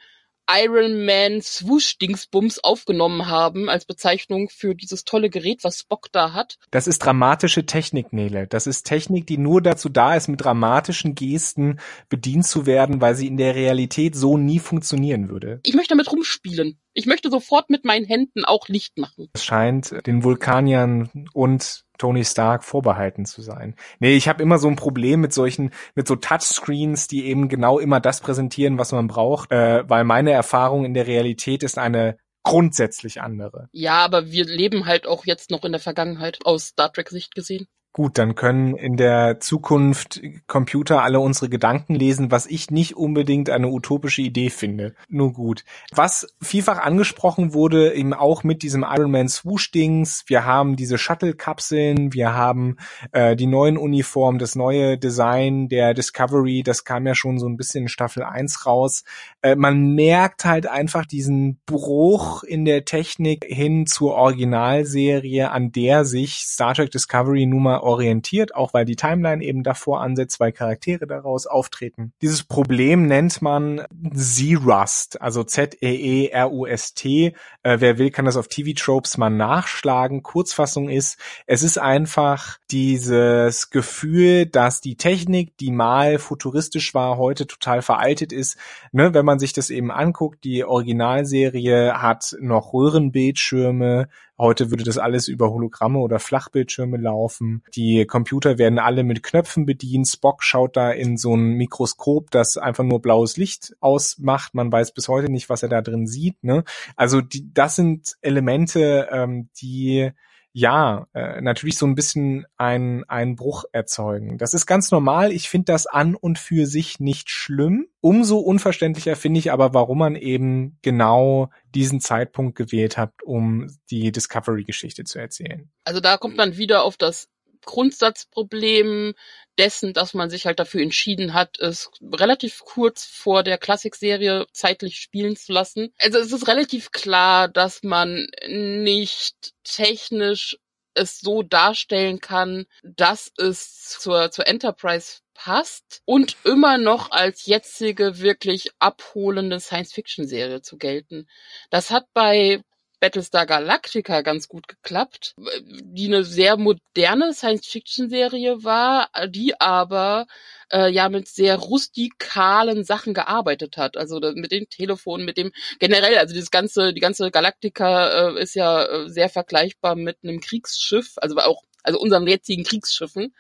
[0.49, 6.33] Iron Man Swoosh Dingsbums aufgenommen haben als Bezeichnung für dieses tolle Gerät, was Spock da
[6.33, 6.59] hat.
[6.71, 8.47] Das ist dramatische Technik, Nele.
[8.47, 13.17] Das ist Technik, die nur dazu da ist, mit dramatischen Gesten bedient zu werden, weil
[13.17, 15.61] sie in der Realität so nie funktionieren würde.
[15.65, 16.79] Ich möchte damit rumspielen.
[16.99, 19.29] Ich möchte sofort mit meinen Händen auch Licht machen.
[19.35, 23.75] Es scheint den Vulkaniern und Tony Stark vorbehalten zu sein.
[23.99, 27.79] Nee, ich habe immer so ein Problem mit solchen, mit so Touchscreens, die eben genau
[27.79, 32.17] immer das präsentieren, was man braucht, äh, weil meine Erfahrung in der Realität ist eine
[32.43, 33.69] grundsätzlich andere.
[33.73, 37.35] Ja, aber wir leben halt auch jetzt noch in der Vergangenheit aus Star Trek Sicht
[37.35, 37.67] gesehen.
[37.97, 43.49] Gut, dann können in der Zukunft Computer alle unsere Gedanken lesen, was ich nicht unbedingt
[43.49, 44.95] eine utopische Idee finde.
[45.09, 45.65] Nur gut.
[45.93, 52.13] Was vielfach angesprochen wurde, eben auch mit diesem Iron Man Swoosh-Dings, wir haben diese Shuttle-Kapseln,
[52.13, 52.77] wir haben
[53.13, 57.57] äh, die neuen Uniformen, das neue Design der Discovery, das kam ja schon so ein
[57.57, 59.05] bisschen in Staffel 1 raus.
[59.41, 66.05] Äh, man merkt halt einfach diesen Bruch in der Technik hin zur Originalserie, an der
[66.05, 70.51] sich Star Trek Discovery nun mal orientiert, auch weil die Timeline eben davor ansetzt, weil
[70.51, 72.13] Charaktere daraus auftreten.
[72.21, 77.35] Dieses Problem nennt man Z-Rust, also Z-E-E-R-U-S-T.
[77.63, 80.25] Äh, wer will, kann das auf TV-Tropes mal nachschlagen.
[80.25, 87.47] Kurzfassung ist, es ist einfach dieses Gefühl, dass die Technik, die mal futuristisch war, heute
[87.47, 88.59] total veraltet ist.
[88.91, 94.99] Ne, wenn man sich das eben anguckt, die Originalserie hat noch Röhrenbildschirme, Heute würde das
[94.99, 97.63] alles über Hologramme oder Flachbildschirme laufen.
[97.75, 100.09] Die Computer werden alle mit Knöpfen bedient.
[100.09, 104.55] Spock schaut da in so ein Mikroskop, das einfach nur blaues Licht ausmacht.
[104.55, 106.43] Man weiß bis heute nicht, was er da drin sieht.
[106.45, 106.65] Ne?
[106.97, 110.11] Also die, das sind Elemente, ähm, die
[110.59, 114.39] ja, äh, natürlich so ein bisschen ein, einen Bruch erzeugen.
[114.39, 115.31] Das ist ganz normal.
[115.31, 117.89] Ich finde das an und für sich nicht schlimm.
[118.01, 124.11] Umso unverständlicher finde ich aber, warum man eben genau diesen Zeitpunkt gewählt hat, um die
[124.13, 125.71] Discovery-Geschichte zu erzählen.
[125.85, 127.29] Also da kommt man wieder auf das
[127.67, 129.15] Grundsatzproblem
[129.59, 134.99] dessen, dass man sich halt dafür entschieden hat, es relativ kurz vor der Klassikserie zeitlich
[134.99, 135.93] spielen zu lassen.
[135.99, 140.57] Also es ist relativ klar, dass man nicht technisch
[140.95, 148.21] es so darstellen kann, dass es zur, zur Enterprise passt und immer noch als jetzige
[148.21, 151.29] wirklich abholende Science-Fiction-Serie zu gelten.
[151.71, 152.63] Das hat bei
[153.01, 155.35] Battlestar Galactica ganz gut geklappt,
[155.83, 160.27] die eine sehr moderne Science-Fiction-Serie war, die aber
[160.73, 163.97] äh, ja mit sehr rustikalen Sachen gearbeitet hat.
[163.97, 168.55] Also mit dem Telefon, mit dem generell, also dieses ganze, die ganze Galactica äh, ist
[168.55, 173.35] ja äh, sehr vergleichbar mit einem Kriegsschiff, also auch also unseren jetzigen Kriegsschiffen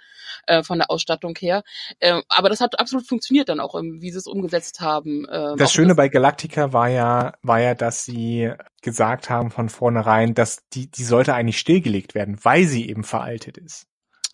[0.47, 1.63] äh, von der Ausstattung her.
[2.01, 5.27] Äh, aber das hat absolut funktioniert dann auch, wie sie es umgesetzt haben.
[5.29, 9.69] Äh, das Schöne das bei Galactica war ja, war ja, dass sie gesagt haben von
[9.69, 13.87] vornherein, dass die, die sollte eigentlich stillgelegt werden, weil sie eben veraltet ist.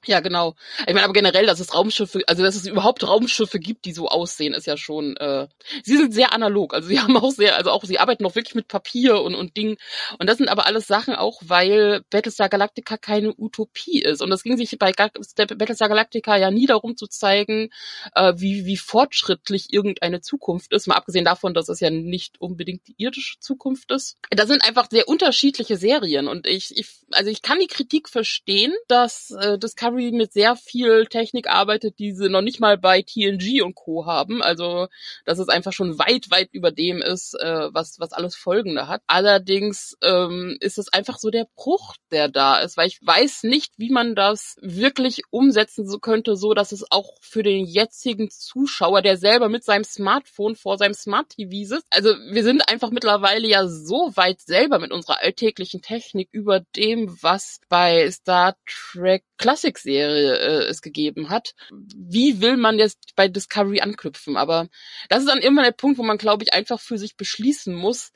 [0.06, 0.56] Ja, genau.
[0.80, 4.08] Ich meine, aber generell, dass es Raumschiffe, also dass es überhaupt Raumschiffe gibt, die so
[4.08, 5.16] aussehen, ist ja schon.
[5.16, 5.46] Äh,
[5.84, 8.56] sie sind sehr analog, also sie haben auch sehr, also auch sie arbeiten noch wirklich
[8.56, 9.76] mit Papier und und Dingen.
[10.18, 14.22] Und das sind aber alles Sachen auch, weil Battlestar Galactica keine Utopie ist.
[14.22, 17.70] Und das ging sich bei Battlestar Galactica ja nie darum zu zeigen,
[18.16, 20.88] äh, wie wie fortschrittlich irgendeine Zukunft ist.
[20.88, 24.16] Mal abgesehen davon, dass es ja nicht unbedingt die irdische Zukunft ist.
[24.30, 28.72] Da sind einfach sehr unterschiedliche Serien und ich, ich also ich kann die Kritik verstehen,
[28.88, 32.78] dass äh, das kann Discovery mit sehr viel Technik arbeitet, die sie noch nicht mal
[32.78, 34.06] bei TNG und Co.
[34.06, 34.42] haben.
[34.42, 34.88] Also,
[35.24, 39.02] dass es einfach schon weit, weit über dem ist, äh, was, was alles Folgende hat.
[39.06, 43.72] Allerdings ähm, ist es einfach so der Bruch, der da ist, weil ich weiß nicht,
[43.76, 49.16] wie man das wirklich umsetzen könnte, so dass es auch für den jetzigen Zuschauer, der
[49.16, 53.66] selber mit seinem Smartphone vor seinem Smart TV sitzt, also wir sind einfach mittlerweile ja
[53.66, 60.38] so weit selber mit unserer alltäglichen Technik über dem, was bei Star Trek Classics Serie
[60.38, 61.54] äh, es gegeben hat.
[61.70, 64.36] Wie will man jetzt bei Discovery anknüpfen?
[64.36, 64.68] Aber
[65.08, 68.12] das ist dann immer der Punkt, wo man, glaube ich, einfach für sich beschließen muss,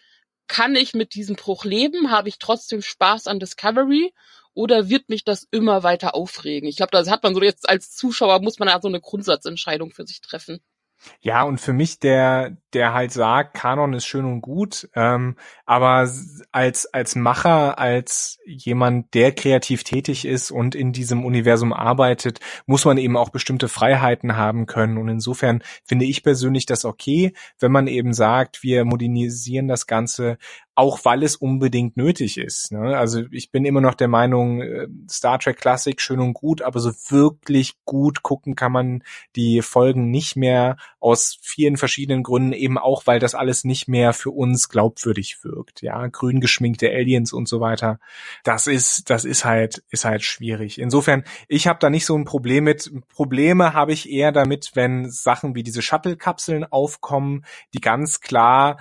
[0.48, 2.10] kann ich mit diesem Bruch leben?
[2.10, 4.12] Habe ich trotzdem Spaß an Discovery?
[4.54, 6.68] Oder wird mich das immer weiter aufregen?
[6.68, 9.90] Ich glaube, das hat man so jetzt als Zuschauer, muss man da so eine Grundsatzentscheidung
[9.90, 10.60] für sich treffen.
[11.20, 16.06] Ja, und für mich, der, der halt sagt, Kanon ist schön und gut, ähm, aber
[16.52, 22.84] als, als Macher, als jemand, der kreativ tätig ist und in diesem Universum arbeitet, muss
[22.84, 24.98] man eben auch bestimmte Freiheiten haben können.
[24.98, 30.36] Und insofern finde ich persönlich das okay, wenn man eben sagt, wir modernisieren das Ganze
[30.76, 32.70] auch weil es unbedingt nötig ist.
[32.70, 32.96] Ne?
[32.96, 36.80] Also ich bin immer noch der Meinung, äh, Star Trek Classic schön und gut, aber
[36.80, 39.02] so wirklich gut gucken kann man
[39.36, 44.12] die Folgen nicht mehr aus vielen verschiedenen Gründen, eben auch, weil das alles nicht mehr
[44.12, 45.82] für uns glaubwürdig wirkt.
[45.82, 48.00] Ja, grün geschminkte Aliens und so weiter.
[48.42, 50.80] Das ist, das ist halt, ist halt schwierig.
[50.80, 52.90] Insofern, ich habe da nicht so ein Problem mit.
[53.08, 58.78] Probleme habe ich eher damit, wenn Sachen wie diese Shuttle-Kapseln aufkommen, die ganz klar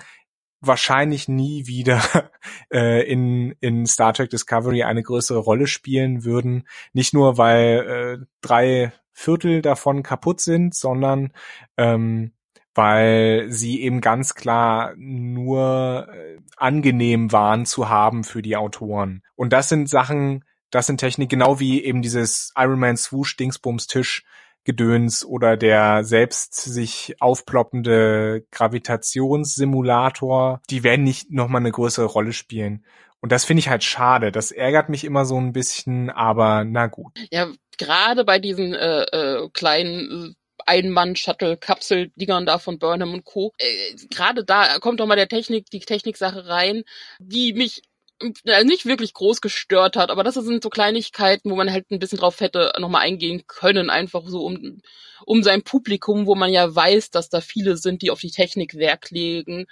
[0.60, 2.02] wahrscheinlich nie wieder
[2.72, 6.66] äh, in, in Star Trek Discovery eine größere Rolle spielen würden.
[6.92, 11.32] Nicht nur, weil äh, drei Viertel davon kaputt sind, sondern
[11.76, 12.32] ähm,
[12.76, 19.22] weil sie eben ganz klar nur äh, angenehm waren zu haben für die Autoren.
[19.34, 23.86] Und das sind Sachen, das sind Technik, genau wie eben dieses Iron Man Swoosh Dingsbums
[23.86, 24.24] Tisch,
[24.64, 32.84] Gedöns oder der selbst sich aufploppende Gravitationssimulator, die werden nicht nochmal eine größere Rolle spielen.
[33.20, 34.32] Und das finde ich halt schade.
[34.32, 37.16] Das ärgert mich immer so ein bisschen, aber na gut.
[37.30, 40.34] Ja, gerade bei diesen äh, äh, kleinen äh,
[40.66, 43.52] Ein-Mann-Shuttle-Kapsel-Dingern da von Burnham und Co.
[43.58, 46.82] Äh, gerade da kommt doch mal der Technik, die Techniksache rein,
[47.18, 47.82] die mich
[48.22, 52.18] nicht wirklich groß gestört hat, aber das sind so Kleinigkeiten, wo man halt ein bisschen
[52.18, 54.80] drauf hätte nochmal eingehen können, einfach so um,
[55.26, 58.74] um sein Publikum, wo man ja weiß, dass da viele sind, die auf die Technik
[58.74, 59.66] Werk legen,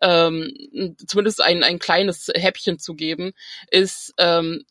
[0.00, 0.52] ähm,
[1.06, 3.32] zumindest ein, ein kleines Häppchen zu geben,
[3.70, 4.64] ist, ähm,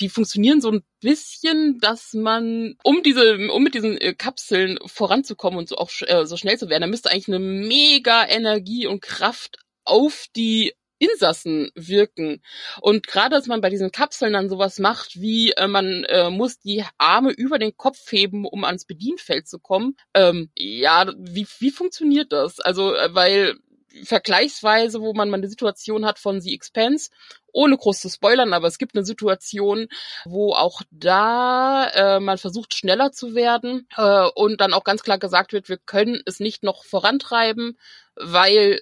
[0.00, 5.58] die funktionieren so ein bisschen, dass man, um diese, um mit diesen äh, Kapseln voranzukommen
[5.58, 9.02] und so auch äh, so schnell zu werden, da müsste eigentlich eine mega Energie und
[9.02, 12.42] Kraft auf die Insassen wirken.
[12.80, 16.58] Und gerade, dass man bei diesen Kapseln dann sowas macht, wie äh, man äh, muss
[16.58, 19.96] die Arme über den Kopf heben, um ans Bedienfeld zu kommen.
[20.14, 22.60] Ähm, ja, wie, wie funktioniert das?
[22.60, 23.56] Also, äh, weil
[24.02, 27.10] vergleichsweise, wo man mal eine Situation hat von The Expanse,
[27.52, 29.86] ohne groß zu spoilern, aber es gibt eine Situation,
[30.24, 35.18] wo auch da äh, man versucht, schneller zu werden äh, und dann auch ganz klar
[35.18, 37.78] gesagt wird, wir können es nicht noch vorantreiben,
[38.16, 38.80] weil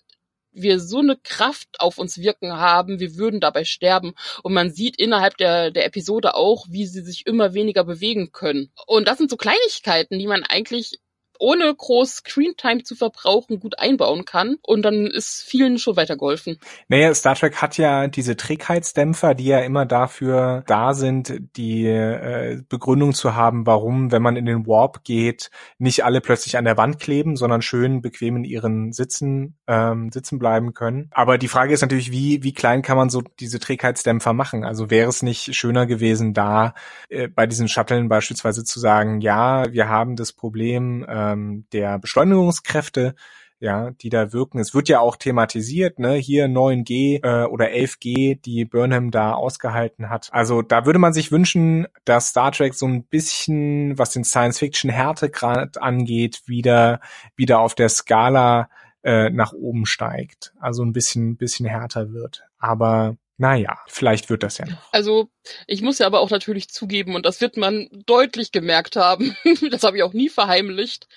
[0.52, 4.14] wir so eine Kraft auf uns wirken haben, wir würden dabei sterben.
[4.42, 8.70] Und man sieht innerhalb der, der Episode auch, wie sie sich immer weniger bewegen können.
[8.86, 11.00] Und das sind so Kleinigkeiten, die man eigentlich
[11.42, 14.57] ohne groß Screentime zu verbrauchen gut einbauen kann.
[14.62, 16.59] Und dann ist vielen schon weitergeholfen.
[16.88, 22.62] Naja, Star Trek hat ja diese Trägheitsdämpfer, die ja immer dafür da sind, die äh,
[22.68, 26.76] Begründung zu haben, warum, wenn man in den Warp geht, nicht alle plötzlich an der
[26.76, 31.11] Wand kleben, sondern schön bequem in ihren Sitzen ähm, sitzen bleiben können.
[31.11, 34.64] Aber die Frage ist natürlich, wie, wie klein kann man so diese Trägheitsdämpfer machen?
[34.64, 36.74] Also wäre es nicht schöner gewesen, da
[37.09, 41.99] äh, bei diesen Shuttlen beispielsweise zu sagen, ja, wir haben das Problem, äh, ähm, der
[41.99, 43.14] Beschleunigungskräfte,
[43.62, 44.59] ja, die da wirken.
[44.59, 50.11] Es wird ja auch thematisiert, ne, hier 9G äh, oder 11G, die Burnham da ausgehalten
[50.11, 50.29] hat.
[50.33, 55.81] Also da würde man sich wünschen, dass Star Trek so ein bisschen, was den Science-Fiction-Härtegrad
[55.81, 57.01] angeht, wieder
[57.37, 58.68] wieder auf der Skala
[59.05, 60.53] äh, nach oben steigt.
[60.59, 62.42] Also ein bisschen bisschen härter wird.
[62.59, 64.92] Aber naja, vielleicht wird das ja noch.
[64.92, 65.28] Also
[65.66, 69.37] ich muss ja aber auch natürlich zugeben, und das wird man deutlich gemerkt haben,
[69.72, 71.09] das habe ich auch nie verheimlicht,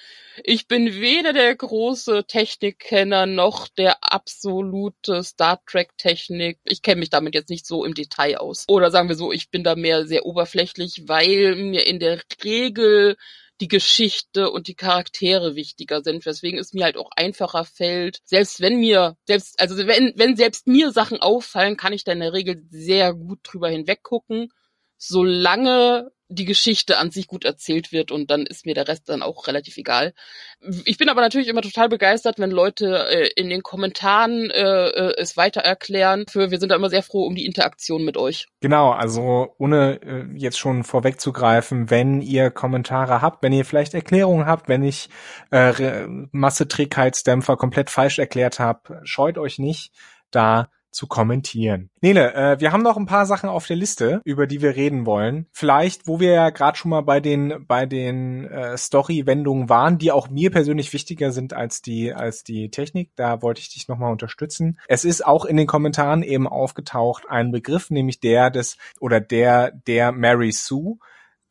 [0.44, 6.58] ich bin weder der große Technikkenner noch der absolute Star Trek Technik.
[6.66, 8.66] Ich kenne mich damit jetzt nicht so im Detail aus.
[8.68, 13.16] Oder sagen wir so, ich bin da mehr sehr oberflächlich, weil mir in der Regel
[13.62, 18.20] die Geschichte und die Charaktere wichtiger sind, weswegen es mir halt auch einfacher fällt.
[18.26, 22.20] Selbst wenn mir, selbst, also wenn, wenn selbst mir Sachen auffallen, kann ich da in
[22.20, 24.52] der Regel sehr gut drüber hinweggucken,
[24.98, 29.22] solange die Geschichte an sich gut erzählt wird und dann ist mir der Rest dann
[29.22, 30.14] auch relativ egal.
[30.86, 35.14] Ich bin aber natürlich immer total begeistert, wenn Leute äh, in den Kommentaren äh, äh,
[35.18, 36.26] es weiter erklären.
[36.28, 38.48] Für wir sind da immer sehr froh um die Interaktion mit euch.
[38.60, 44.48] Genau, also ohne äh, jetzt schon vorwegzugreifen, wenn ihr Kommentare habt, wenn ihr vielleicht Erklärungen
[44.48, 45.10] habt, wenn ich
[45.52, 49.92] äh, Masseträgheitsdämpfer komplett falsch erklärt habe, scheut euch nicht,
[50.32, 51.90] da zu kommentieren.
[52.02, 55.06] Nele, äh, wir haben noch ein paar Sachen auf der Liste, über die wir reden
[55.06, 55.46] wollen.
[55.52, 60.12] Vielleicht, wo wir ja gerade schon mal bei den bei den äh, Story-Wendungen waren, die
[60.12, 63.12] auch mir persönlich wichtiger sind als die als die Technik.
[63.16, 64.80] Da wollte ich dich nochmal unterstützen.
[64.88, 69.72] Es ist auch in den Kommentaren eben aufgetaucht ein Begriff, nämlich der des oder der
[69.72, 70.98] der Mary Sue.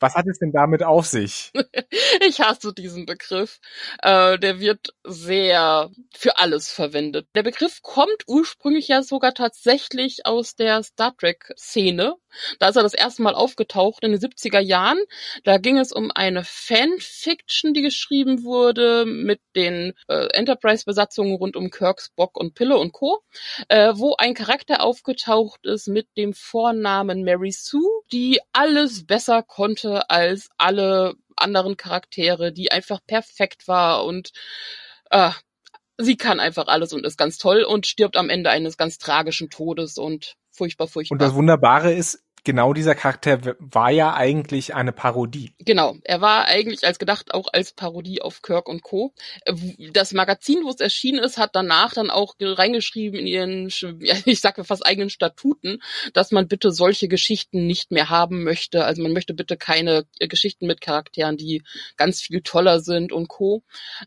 [0.01, 1.53] Was hat es denn damit auf sich?
[2.27, 3.61] ich hasse diesen Begriff.
[4.03, 7.29] Äh, der wird sehr für alles verwendet.
[7.35, 12.15] Der Begriff kommt ursprünglich ja sogar tatsächlich aus der Star Trek-Szene.
[12.59, 14.99] Da ist er das erste Mal aufgetaucht in den 70er Jahren.
[15.45, 21.71] Da ging es um eine Fanfiction, die geschrieben wurde mit den äh, Enterprise-Besatzungen rund um
[21.71, 23.23] Kirk, Spock und Pille und Co.,
[23.69, 29.84] äh, wo ein Charakter aufgetaucht ist mit dem Vornamen Mary Sue, die alles besser konnte
[29.93, 34.33] als alle anderen Charaktere, die einfach perfekt war und
[35.11, 35.31] äh,
[35.99, 39.51] sie kann einfach alles und ist ganz toll und stirbt am Ende eines ganz tragischen
[39.51, 41.15] Todes und furchtbar, furchtbar.
[41.15, 45.53] Und das Wunderbare ist, genau dieser Charakter war ja eigentlich eine Parodie.
[45.59, 49.15] Genau, er war eigentlich als gedacht auch als Parodie auf Kirk und Co.
[49.93, 53.67] Das Magazin, wo es erschienen ist, hat danach dann auch reingeschrieben in ihren,
[54.25, 55.81] ich sage fast eigenen Statuten,
[56.13, 58.85] dass man bitte solche Geschichten nicht mehr haben möchte.
[58.85, 61.63] Also man möchte bitte keine Geschichten mit Charakteren, die
[61.97, 63.63] ganz viel toller sind und Co.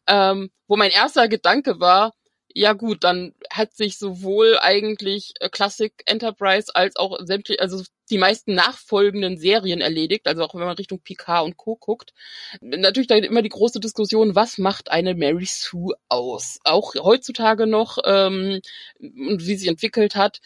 [0.08, 2.14] Ähm, wo mein erster Gedanke war,
[2.54, 8.18] ja gut, dann hat sich sowohl eigentlich äh, Classic Enterprise als auch sämtliche, also die
[8.18, 11.76] meisten nachfolgenden Serien erledigt, also auch wenn man Richtung Picard und Co.
[11.76, 12.14] guckt.
[12.62, 16.60] Natürlich da immer die große Diskussion, was macht eine Mary Sue aus?
[16.64, 18.62] Auch heutzutage noch ähm,
[19.00, 20.42] und wie sie entwickelt hat,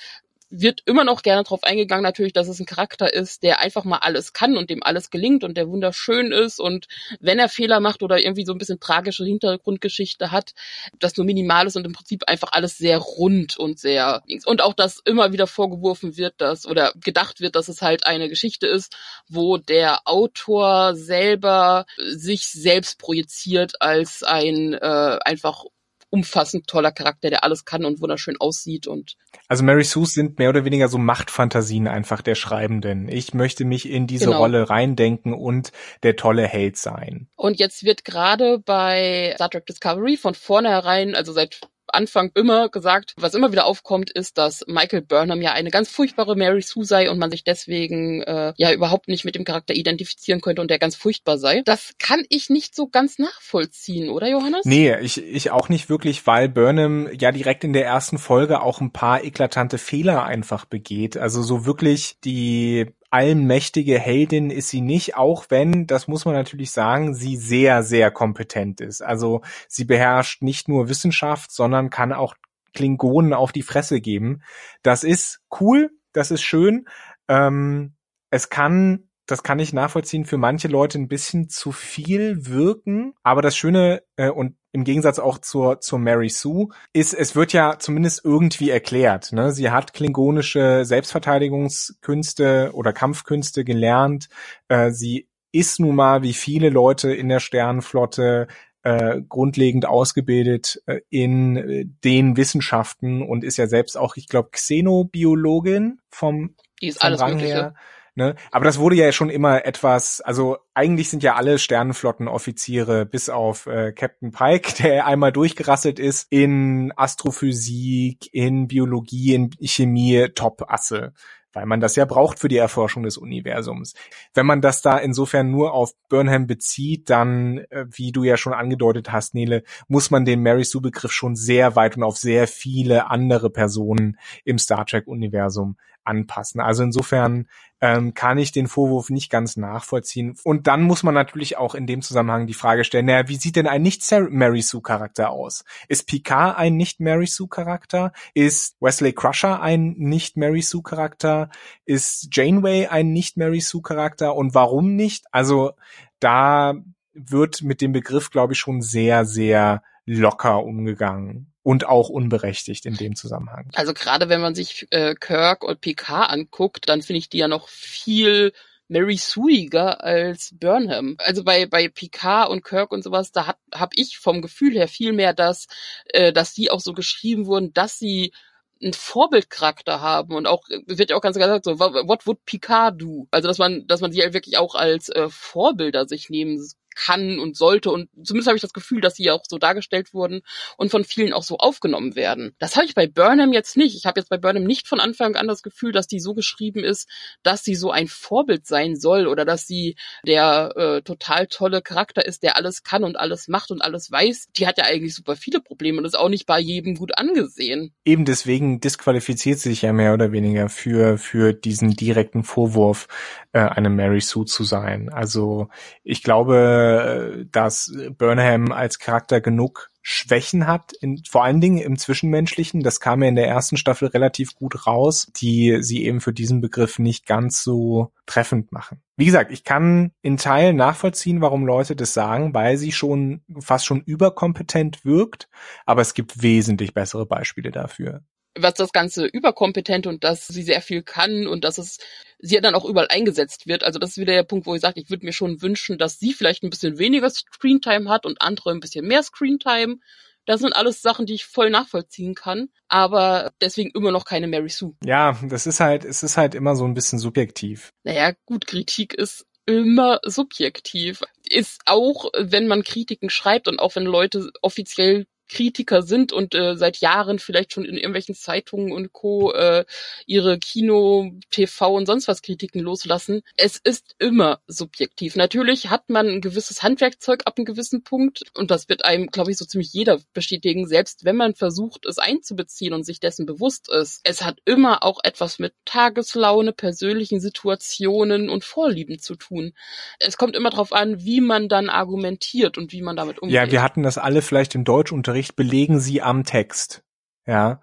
[0.51, 3.99] wird immer noch gerne darauf eingegangen, natürlich, dass es ein Charakter ist, der einfach mal
[3.99, 6.87] alles kann und dem alles gelingt und der wunderschön ist und
[7.19, 10.53] wenn er Fehler macht oder irgendwie so ein bisschen tragische Hintergrundgeschichte hat,
[10.99, 14.73] das nur minimal ist und im Prinzip einfach alles sehr rund und sehr und auch,
[14.73, 18.95] dass immer wieder vorgeworfen wird, dass oder gedacht wird, dass es halt eine Geschichte ist,
[19.29, 25.63] wo der Autor selber sich selbst projiziert als ein äh, einfach
[26.11, 29.15] umfassend toller Charakter, der alles kann und wunderschön aussieht und
[29.47, 33.07] also Mary Sue sind mehr oder weniger so Machtfantasien einfach der Schreibenden.
[33.09, 34.39] Ich möchte mich in diese genau.
[34.39, 35.71] Rolle reindenken und
[36.03, 37.27] der tolle Held sein.
[37.35, 41.61] Und jetzt wird gerade bei Star Trek Discovery von vornherein, also seit
[41.93, 46.35] Anfang immer gesagt, was immer wieder aufkommt, ist, dass Michael Burnham ja eine ganz furchtbare
[46.35, 50.41] Mary Sue sei und man sich deswegen äh, ja überhaupt nicht mit dem Charakter identifizieren
[50.41, 51.61] könnte und der ganz furchtbar sei.
[51.65, 54.65] Das kann ich nicht so ganz nachvollziehen, oder Johannes?
[54.65, 58.81] Nee, ich, ich auch nicht wirklich, weil Burnham ja direkt in der ersten Folge auch
[58.81, 61.17] ein paar eklatante Fehler einfach begeht.
[61.17, 66.71] Also so wirklich die allmächtige Heldin ist sie nicht, auch wenn, das muss man natürlich
[66.71, 69.01] sagen, sie sehr, sehr kompetent ist.
[69.01, 72.35] Also sie beherrscht nicht nur Wissenschaft, sondern kann auch
[72.73, 74.41] Klingonen auf die Fresse geben.
[74.81, 76.87] Das ist cool, das ist schön.
[77.27, 77.95] Ähm,
[78.29, 83.13] es kann das kann ich nachvollziehen, für manche Leute ein bisschen zu viel wirken.
[83.23, 87.53] Aber das Schöne äh, und im Gegensatz auch zur, zur Mary Sue, ist, es wird
[87.53, 89.31] ja zumindest irgendwie erklärt.
[89.33, 89.51] Ne?
[89.51, 94.29] Sie hat klingonische Selbstverteidigungskünste oder Kampfkünste gelernt.
[94.67, 98.47] Äh, sie ist nun mal wie viele Leute in der Sternenflotte
[98.83, 104.49] äh, grundlegend ausgebildet äh, in äh, den Wissenschaften und ist ja selbst auch, ich glaube,
[104.51, 107.53] Xenobiologin vom, Die ist alles Rang Mögliche.
[107.53, 107.75] her.
[108.15, 108.35] Ne?
[108.51, 113.67] Aber das wurde ja schon immer etwas, also eigentlich sind ja alle Sternenflottenoffiziere bis auf
[113.67, 121.13] äh, Captain Pike, der einmal durchgerasselt ist, in Astrophysik, in Biologie, in Chemie Top-Asse
[121.53, 123.93] weil man das ja braucht für die Erforschung des Universums.
[124.33, 128.53] Wenn man das da insofern nur auf Burnham bezieht, dann, äh, wie du ja schon
[128.53, 132.47] angedeutet hast, Nele, muss man den Mary Sue Begriff schon sehr weit und auf sehr
[132.47, 136.61] viele andere Personen im Star Trek Universum anpassen.
[136.61, 137.47] Also insofern
[137.81, 140.35] ähm, kann ich den Vorwurf nicht ganz nachvollziehen.
[140.43, 143.55] Und dann muss man natürlich auch in dem Zusammenhang die Frage stellen, naja, wie sieht
[143.55, 145.65] denn ein nicht-Mary Sue-Charakter aus?
[145.87, 148.13] Ist Picard ein nicht-Mary Sue-Charakter?
[148.35, 151.49] Ist Wesley Crusher ein nicht-Mary Sue-Charakter?
[151.85, 154.35] Ist Janeway ein nicht-Mary Sue-Charakter?
[154.35, 155.25] Und warum nicht?
[155.31, 155.71] Also
[156.19, 156.75] da
[157.13, 162.95] wird mit dem Begriff, glaube ich, schon sehr, sehr locker umgegangen und auch unberechtigt in
[162.95, 163.69] dem Zusammenhang.
[163.75, 167.47] Also gerade wenn man sich äh, Kirk und Picard anguckt, dann finde ich die ja
[167.47, 168.53] noch viel
[168.87, 171.15] Mary Suiger als Burnham.
[171.19, 174.87] Also bei bei Picard und Kirk und sowas, da habe hab ich vom Gefühl her
[174.87, 175.67] viel mehr, dass
[176.07, 178.33] äh, dass die auch so geschrieben wurden, dass sie
[178.81, 183.27] einen Vorbildcharakter haben und auch wird ja auch ganz gesagt so what would Picard do
[183.29, 186.57] also dass man dass man sie halt wirklich auch als äh, Vorbilder sich nehmen
[186.95, 190.41] kann und sollte und zumindest habe ich das Gefühl, dass sie auch so dargestellt wurden
[190.77, 192.55] und von vielen auch so aufgenommen werden.
[192.59, 193.95] Das habe ich bei Burnham jetzt nicht.
[193.95, 196.83] Ich habe jetzt bei Burnham nicht von Anfang an das Gefühl, dass die so geschrieben
[196.83, 197.09] ist,
[197.43, 202.25] dass sie so ein Vorbild sein soll oder dass sie der äh, total tolle Charakter
[202.25, 204.49] ist, der alles kann und alles macht und alles weiß.
[204.55, 207.93] Die hat ja eigentlich super viele Probleme und ist auch nicht bei jedem gut angesehen.
[208.05, 213.07] Eben deswegen disqualifiziert sie sich ja mehr oder weniger für für diesen direkten Vorwurf,
[213.53, 215.09] äh, eine Mary Sue zu sein.
[215.09, 215.69] Also
[216.03, 221.97] ich glaube äh, dass Burnham als Charakter genug Schwächen hat, in, vor allen Dingen im
[221.97, 222.81] Zwischenmenschlichen.
[222.81, 226.59] Das kam ja in der ersten Staffel relativ gut raus, die sie eben für diesen
[226.59, 229.01] Begriff nicht ganz so treffend machen.
[229.15, 233.85] Wie gesagt, ich kann in Teilen nachvollziehen, warum Leute das sagen, weil sie schon fast
[233.85, 235.49] schon überkompetent wirkt,
[235.85, 238.23] aber es gibt wesentlich bessere Beispiele dafür
[238.57, 241.97] was das Ganze überkompetent und dass sie sehr viel kann und dass es
[242.39, 243.83] sie dann auch überall eingesetzt wird.
[243.83, 246.19] Also das ist wieder der Punkt, wo ich sage, ich würde mir schon wünschen, dass
[246.19, 249.97] sie vielleicht ein bisschen weniger Screentime hat und andere ein bisschen mehr Screentime.
[250.45, 254.69] Das sind alles Sachen, die ich voll nachvollziehen kann, aber deswegen immer noch keine Mary
[254.69, 254.95] Sue.
[255.03, 257.91] Ja, das ist halt, es ist halt immer so ein bisschen subjektiv.
[258.03, 261.21] Naja, gut, Kritik ist immer subjektiv.
[261.47, 266.75] Ist auch, wenn man Kritiken schreibt und auch wenn Leute offiziell Kritiker sind und äh,
[266.77, 269.51] seit Jahren vielleicht schon in irgendwelchen Zeitungen und Co.
[269.51, 269.85] Äh,
[270.25, 273.41] ihre Kino, TV und sonst was Kritiken loslassen.
[273.57, 275.35] Es ist immer subjektiv.
[275.35, 279.51] Natürlich hat man ein gewisses Handwerkzeug ab einem gewissen Punkt und das wird einem, glaube
[279.51, 283.91] ich, so ziemlich jeder bestätigen, selbst wenn man versucht, es einzubeziehen und sich dessen bewusst
[283.91, 284.21] ist.
[284.23, 289.73] Es hat immer auch etwas mit Tageslaune, persönlichen Situationen und Vorlieben zu tun.
[290.19, 293.55] Es kommt immer darauf an, wie man dann argumentiert und wie man damit umgeht.
[293.55, 297.03] Ja, wir hatten das alle vielleicht im Deutschunterricht Unterricht belegen sie am Text.
[297.47, 297.81] Ja.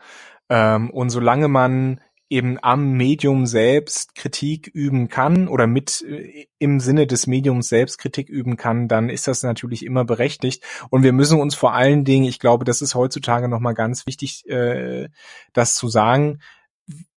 [0.49, 2.01] Ähm, und solange man
[2.31, 7.99] eben am Medium selbst Kritik üben kann oder mit äh, im Sinne des Mediums selbst
[7.99, 10.63] Kritik üben kann, dann ist das natürlich immer berechtigt.
[10.91, 14.49] Und wir müssen uns vor allen Dingen, ich glaube, das ist heutzutage nochmal ganz wichtig,
[14.49, 15.09] äh,
[15.53, 16.39] das zu sagen,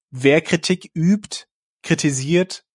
[0.09, 1.45] wer Kritik übt,
[1.83, 2.65] kritisiert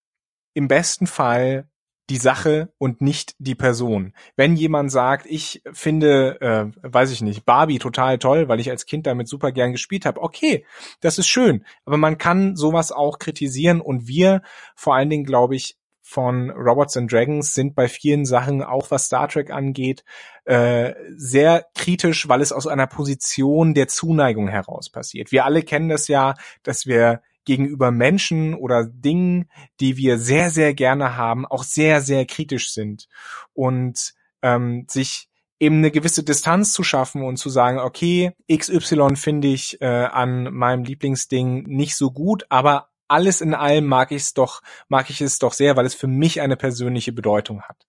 [0.54, 1.68] im besten Fall
[2.10, 4.12] die Sache und nicht die Person.
[4.36, 8.86] Wenn jemand sagt, ich finde, äh, weiß ich nicht, Barbie total toll, weil ich als
[8.86, 10.64] Kind damit super gern gespielt habe, okay,
[11.00, 11.64] das ist schön.
[11.84, 14.42] Aber man kann sowas auch kritisieren und wir
[14.74, 15.76] vor allen Dingen, glaube ich,
[16.08, 20.04] von Robots and Dragons sind bei vielen Sachen, auch was Star Trek angeht,
[20.44, 25.32] äh, sehr kritisch, weil es aus einer Position der Zuneigung heraus passiert.
[25.32, 29.48] Wir alle kennen das ja, dass wir gegenüber Menschen oder Dingen,
[29.80, 33.08] die wir sehr, sehr gerne haben, auch sehr, sehr kritisch sind
[33.54, 39.48] und ähm, sich eben eine gewisse Distanz zu schaffen und zu sagen, okay, XY finde
[39.48, 44.34] ich äh, an meinem Lieblingsding nicht so gut, aber alles in allem mag ich es
[44.34, 47.86] doch, mag ich es doch sehr, weil es für mich eine persönliche Bedeutung hat.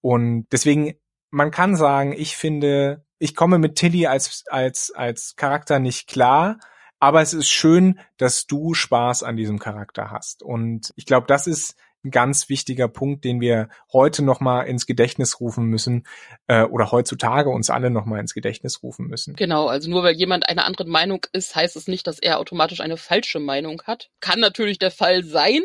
[0.00, 0.94] Und deswegen,
[1.30, 6.58] man kann sagen, ich finde, ich komme mit Tilly als, als, als Charakter nicht klar,
[7.00, 10.42] aber es ist schön, dass du Spaß an diesem Charakter hast.
[10.42, 15.40] Und ich glaube, das ist ein ganz wichtiger Punkt, den wir heute nochmal ins Gedächtnis
[15.40, 16.06] rufen müssen
[16.46, 19.34] äh, oder heutzutage uns alle nochmal ins Gedächtnis rufen müssen.
[19.34, 22.80] Genau, also nur weil jemand einer anderen Meinung ist, heißt es nicht, dass er automatisch
[22.80, 24.10] eine falsche Meinung hat.
[24.20, 25.62] Kann natürlich der Fall sein,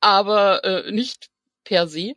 [0.00, 1.30] aber äh, nicht
[1.64, 2.14] per se.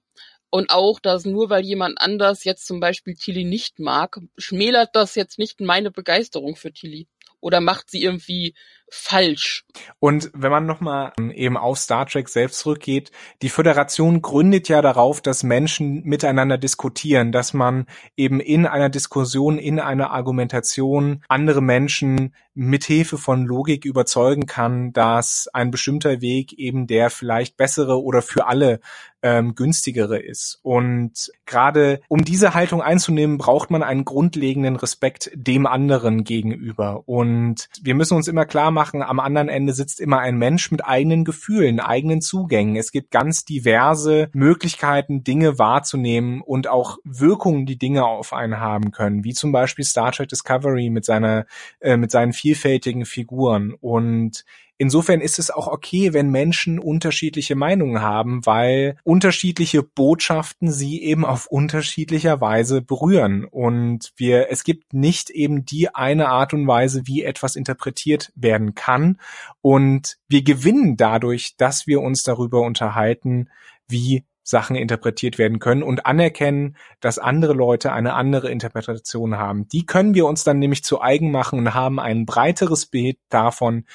[0.49, 5.15] Und auch, dass nur weil jemand anders jetzt zum Beispiel Tilly nicht mag, schmälert das
[5.15, 7.07] jetzt nicht meine Begeisterung für Tilly
[7.45, 8.55] oder macht sie irgendwie
[8.89, 9.65] falsch.
[9.99, 13.11] Und wenn man nochmal ähm, eben auf Star Trek selbst zurückgeht,
[13.41, 19.57] die Föderation gründet ja darauf, dass Menschen miteinander diskutieren, dass man eben in einer Diskussion,
[19.57, 26.87] in einer Argumentation andere Menschen mithilfe von Logik überzeugen kann, dass ein bestimmter Weg eben
[26.87, 28.79] der vielleicht bessere oder für alle
[29.21, 30.59] ähm, günstigere ist.
[30.63, 37.03] Und gerade um diese Haltung einzunehmen, braucht man einen grundlegenden Respekt dem anderen gegenüber.
[37.07, 40.85] Und wir müssen uns immer klar machen, am anderen Ende sitzt immer ein Mensch mit
[40.85, 42.75] eigenen Gefühlen, eigenen Zugängen.
[42.75, 48.91] Es gibt ganz diverse Möglichkeiten, Dinge wahrzunehmen und auch Wirkungen, die Dinge auf einen haben
[48.91, 51.47] können, wie zum Beispiel Star Trek Discovery mit seiner,
[51.79, 53.73] äh, mit seinen vielfältigen Figuren.
[53.73, 54.45] Und
[54.77, 61.25] insofern ist es auch okay, wenn Menschen unterschiedliche Meinungen haben, weil unterschiedliche Botschaften sie eben
[61.25, 63.45] auf unterschiedlicher Weise berühren.
[63.45, 68.75] Und wir, es gibt nicht eben die eine Art und Weise, wie etwas interpretiert werden
[68.75, 69.19] kann.
[69.61, 73.49] Und wir gewinnen dadurch, dass wir uns darüber unterhalten,
[73.87, 79.67] wie Sachen interpretiert werden können und anerkennen, dass andere Leute eine andere Interpretation haben.
[79.67, 83.85] Die können wir uns dann nämlich zu eigen machen und haben ein breiteres Bild davon,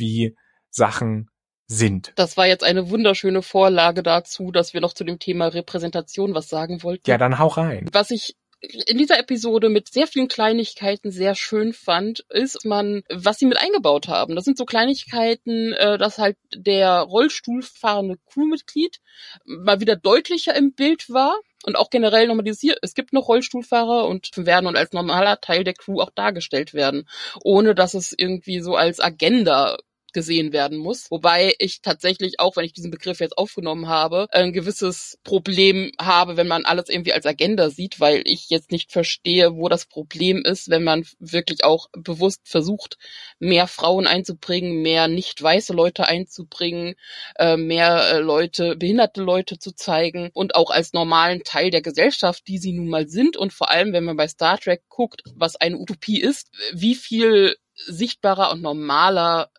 [0.00, 0.36] wie
[0.70, 1.30] Sachen
[1.70, 2.12] sind.
[2.16, 6.48] Das war jetzt eine wunderschöne Vorlage dazu, dass wir noch zu dem Thema Repräsentation was
[6.48, 7.08] sagen wollten.
[7.08, 7.88] Ja, dann hau rein.
[7.92, 13.38] Was ich in dieser Episode mit sehr vielen Kleinigkeiten sehr schön fand, ist man, was
[13.38, 14.34] sie mit eingebaut haben.
[14.34, 19.00] Das sind so Kleinigkeiten, äh, dass halt der Rollstuhlfahrende Crewmitglied
[19.44, 21.38] mal wieder deutlicher im Bild war.
[21.64, 25.40] Und auch generell nochmal dieses hier, es gibt noch Rollstuhlfahrer und werden und als normaler
[25.40, 27.06] Teil der Crew auch dargestellt werden,
[27.42, 29.76] ohne dass es irgendwie so als Agenda
[30.12, 31.10] gesehen werden muss.
[31.10, 36.36] Wobei ich tatsächlich auch, wenn ich diesen Begriff jetzt aufgenommen habe, ein gewisses Problem habe,
[36.36, 40.42] wenn man alles irgendwie als Agenda sieht, weil ich jetzt nicht verstehe, wo das Problem
[40.44, 42.96] ist, wenn man wirklich auch bewusst versucht,
[43.38, 46.94] mehr Frauen einzubringen, mehr nicht weiße Leute einzubringen,
[47.36, 52.46] äh, mehr äh, Leute, behinderte Leute zu zeigen und auch als normalen Teil der Gesellschaft,
[52.48, 55.56] die sie nun mal sind und vor allem, wenn man bei Star Trek guckt, was
[55.56, 57.56] eine Utopie ist, wie viel
[57.86, 59.50] sichtbarer und normaler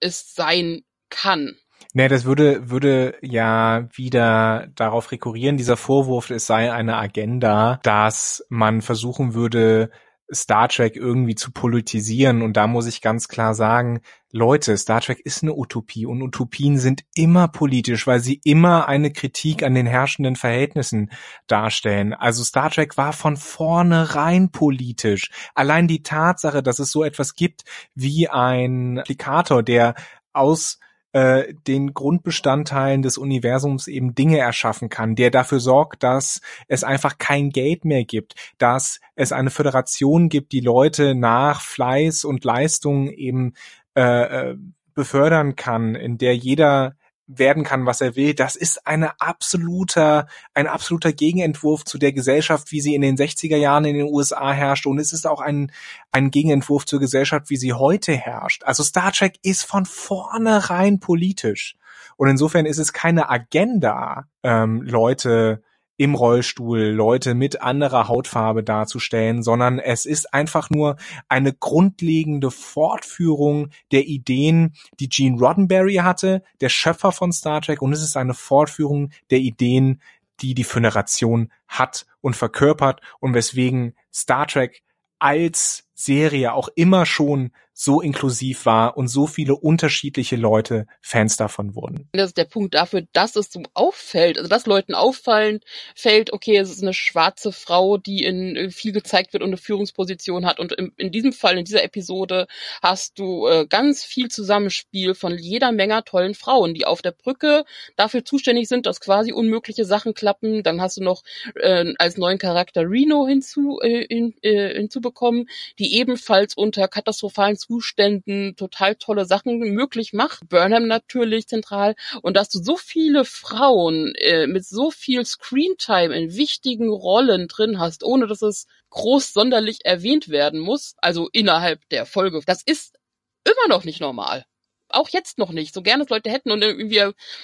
[0.00, 1.56] es sein kann.
[1.92, 8.44] Nee, das würde, würde ja wieder darauf rekurrieren, dieser Vorwurf, es sei eine Agenda, dass
[8.48, 9.90] man versuchen würde,
[10.32, 12.42] Star Trek irgendwie zu politisieren.
[12.42, 14.00] Und da muss ich ganz klar sagen,
[14.32, 19.12] Leute, Star Trek ist eine Utopie und Utopien sind immer politisch, weil sie immer eine
[19.12, 21.10] Kritik an den herrschenden Verhältnissen
[21.48, 22.14] darstellen.
[22.14, 25.30] Also Star Trek war von vornherein politisch.
[25.54, 27.64] Allein die Tatsache, dass es so etwas gibt
[27.94, 29.94] wie ein Applikator, der
[30.32, 30.78] aus
[31.12, 37.18] äh, den Grundbestandteilen des Universums eben Dinge erschaffen kann, der dafür sorgt, dass es einfach
[37.18, 43.08] kein Geld mehr gibt, dass es eine Föderation gibt, die Leute nach Fleiß und Leistung
[43.08, 43.54] eben
[43.94, 44.56] äh, äh
[44.92, 46.96] befördern kann, in der jeder
[47.38, 52.72] werden kann, was er will, das ist eine absoluter, ein absoluter Gegenentwurf zu der Gesellschaft,
[52.72, 54.86] wie sie in den 60er Jahren in den USA herrscht.
[54.86, 55.70] Und es ist auch ein,
[56.12, 58.64] ein Gegenentwurf zur Gesellschaft, wie sie heute herrscht.
[58.64, 61.76] Also Star Trek ist von vornherein politisch.
[62.16, 65.62] Und insofern ist es keine Agenda, ähm, Leute
[66.00, 70.96] im Rollstuhl Leute mit anderer Hautfarbe darzustellen, sondern es ist einfach nur
[71.28, 77.92] eine grundlegende Fortführung der Ideen, die Gene Roddenberry hatte, der Schöpfer von Star Trek, und
[77.92, 80.00] es ist eine Fortführung der Ideen,
[80.40, 84.82] die die Föderation hat und verkörpert und weswegen Star Trek
[85.18, 91.74] als Serie auch immer schon so inklusiv war und so viele unterschiedliche Leute Fans davon
[91.74, 92.10] wurden.
[92.12, 95.60] Das ist der Punkt dafür, dass es so auffällt, also dass Leuten auffallen
[95.94, 99.56] fällt, okay, es ist eine schwarze Frau, die in äh, viel gezeigt wird und eine
[99.56, 102.48] Führungsposition hat und in, in diesem Fall, in dieser Episode
[102.82, 107.64] hast du äh, ganz viel Zusammenspiel von jeder Menge tollen Frauen, die auf der Brücke
[107.96, 110.62] dafür zuständig sind, dass quasi unmögliche Sachen klappen.
[110.62, 111.22] Dann hast du noch
[111.54, 115.48] äh, als neuen Charakter Reno hinzu, äh, hin, äh, hinzubekommen,
[115.78, 120.48] die ebenfalls unter katastrophalen Zuständen total tolle Sachen möglich macht.
[120.48, 121.94] Burnham natürlich zentral.
[122.22, 127.78] Und dass du so viele Frauen äh, mit so viel Screentime in wichtigen Rollen drin
[127.78, 132.98] hast, ohne dass es groß sonderlich erwähnt werden muss, also innerhalb der Folge, das ist
[133.44, 134.44] immer noch nicht normal
[134.92, 137.02] auch jetzt noch nicht, so gerne es Leute hätten und irgendwie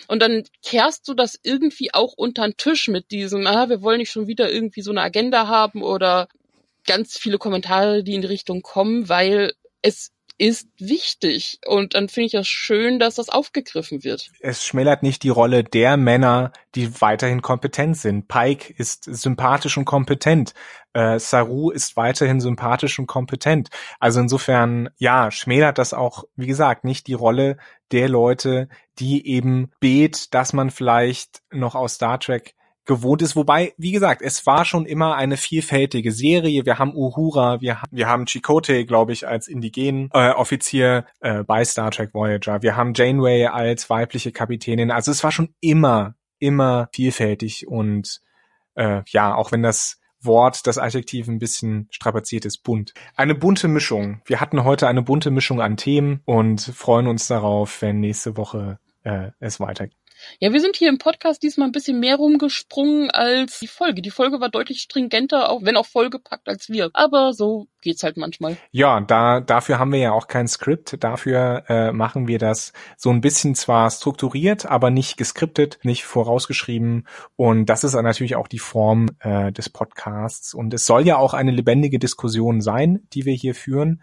[0.08, 3.98] und dann kehrst du das irgendwie auch unter den Tisch mit diesem, ah, wir wollen
[3.98, 6.28] nicht schon wieder irgendwie so eine Agenda haben oder
[6.86, 11.60] ganz viele Kommentare, die in die Richtung kommen, weil es ist wichtig.
[11.66, 14.30] Und dann finde ich es schön, dass das aufgegriffen wird.
[14.40, 18.28] Es schmälert nicht die Rolle der Männer, die weiterhin kompetent sind.
[18.28, 20.52] Pike ist sympathisch und kompetent.
[20.92, 23.70] Äh, Saru ist weiterhin sympathisch und kompetent.
[23.98, 27.56] Also insofern, ja, schmälert das auch, wie gesagt, nicht die Rolle
[27.90, 28.68] der Leute,
[28.98, 32.55] die eben bet, dass man vielleicht noch aus Star Trek
[32.86, 33.36] gewohnt ist.
[33.36, 36.64] Wobei, wie gesagt, es war schon immer eine vielfältige Serie.
[36.64, 41.64] Wir haben Uhura, wir, wir haben Chakotay, glaube ich, als indigenen äh, Offizier äh, bei
[41.64, 42.62] Star Trek Voyager.
[42.62, 44.90] Wir haben Janeway als weibliche Kapitänin.
[44.90, 48.20] Also es war schon immer, immer vielfältig und
[48.74, 52.94] äh, ja, auch wenn das Wort, das Adjektiv ein bisschen strapaziert ist, bunt.
[53.16, 54.22] Eine bunte Mischung.
[54.24, 58.78] Wir hatten heute eine bunte Mischung an Themen und freuen uns darauf, wenn nächste Woche
[59.04, 59.96] äh, es weitergeht.
[60.40, 64.02] Ja, wir sind hier im Podcast diesmal ein bisschen mehr rumgesprungen als die Folge.
[64.02, 66.90] Die Folge war deutlich stringenter, auch wenn auch vollgepackt als wir.
[66.92, 68.56] Aber so geht's halt manchmal.
[68.72, 71.02] Ja, da dafür haben wir ja auch kein Skript.
[71.02, 77.06] Dafür äh, machen wir das so ein bisschen zwar strukturiert, aber nicht geskriptet, nicht vorausgeschrieben.
[77.36, 80.52] Und das ist natürlich auch die Form äh, des Podcasts.
[80.52, 84.02] Und es soll ja auch eine lebendige Diskussion sein, die wir hier führen.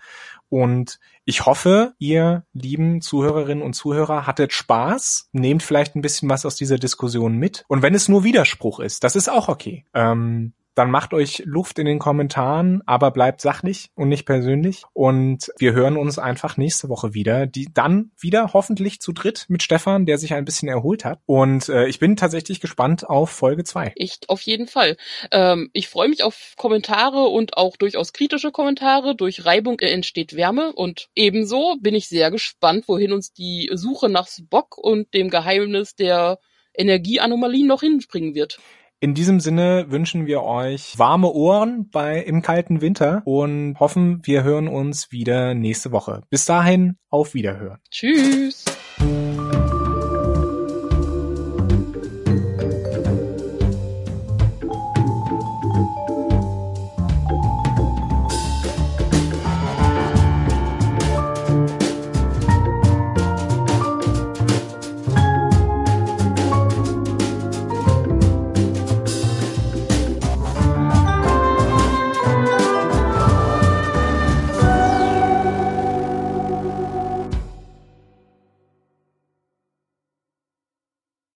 [0.50, 6.46] Und ich hoffe, ihr lieben Zuhörerinnen und Zuhörer hattet Spaß, nehmt vielleicht ein bisschen was
[6.46, 7.64] aus dieser Diskussion mit.
[7.68, 9.86] Und wenn es nur Widerspruch ist, das ist auch okay.
[9.94, 14.84] Ähm, dann macht euch Luft in den Kommentaren, aber bleibt sachlich und nicht persönlich.
[14.94, 17.46] Und wir hören uns einfach nächste Woche wieder.
[17.46, 21.20] Die dann wieder hoffentlich zu dritt mit Stefan, der sich ein bisschen erholt hat.
[21.26, 23.94] Und äh, ich bin tatsächlich gespannt auf Folge zwei.
[23.96, 24.98] Ich auf jeden Fall.
[25.32, 29.16] Ähm, ich freue mich auf Kommentare und auch durchaus kritische Kommentare.
[29.16, 34.28] Durch Reibung entsteht Wärme und ebenso bin ich sehr gespannt, wohin uns die Suche nach
[34.28, 36.40] Spock und dem Geheimnis der
[36.76, 38.60] Energieanomalien noch hinbringen wird.
[39.04, 44.46] In diesem Sinne wünschen wir euch warme Ohren bei im kalten Winter und hoffen, wir
[44.46, 46.22] hören uns wieder nächste Woche.
[46.30, 47.80] Bis dahin, auf Wiederhören.
[47.92, 48.64] Tschüss.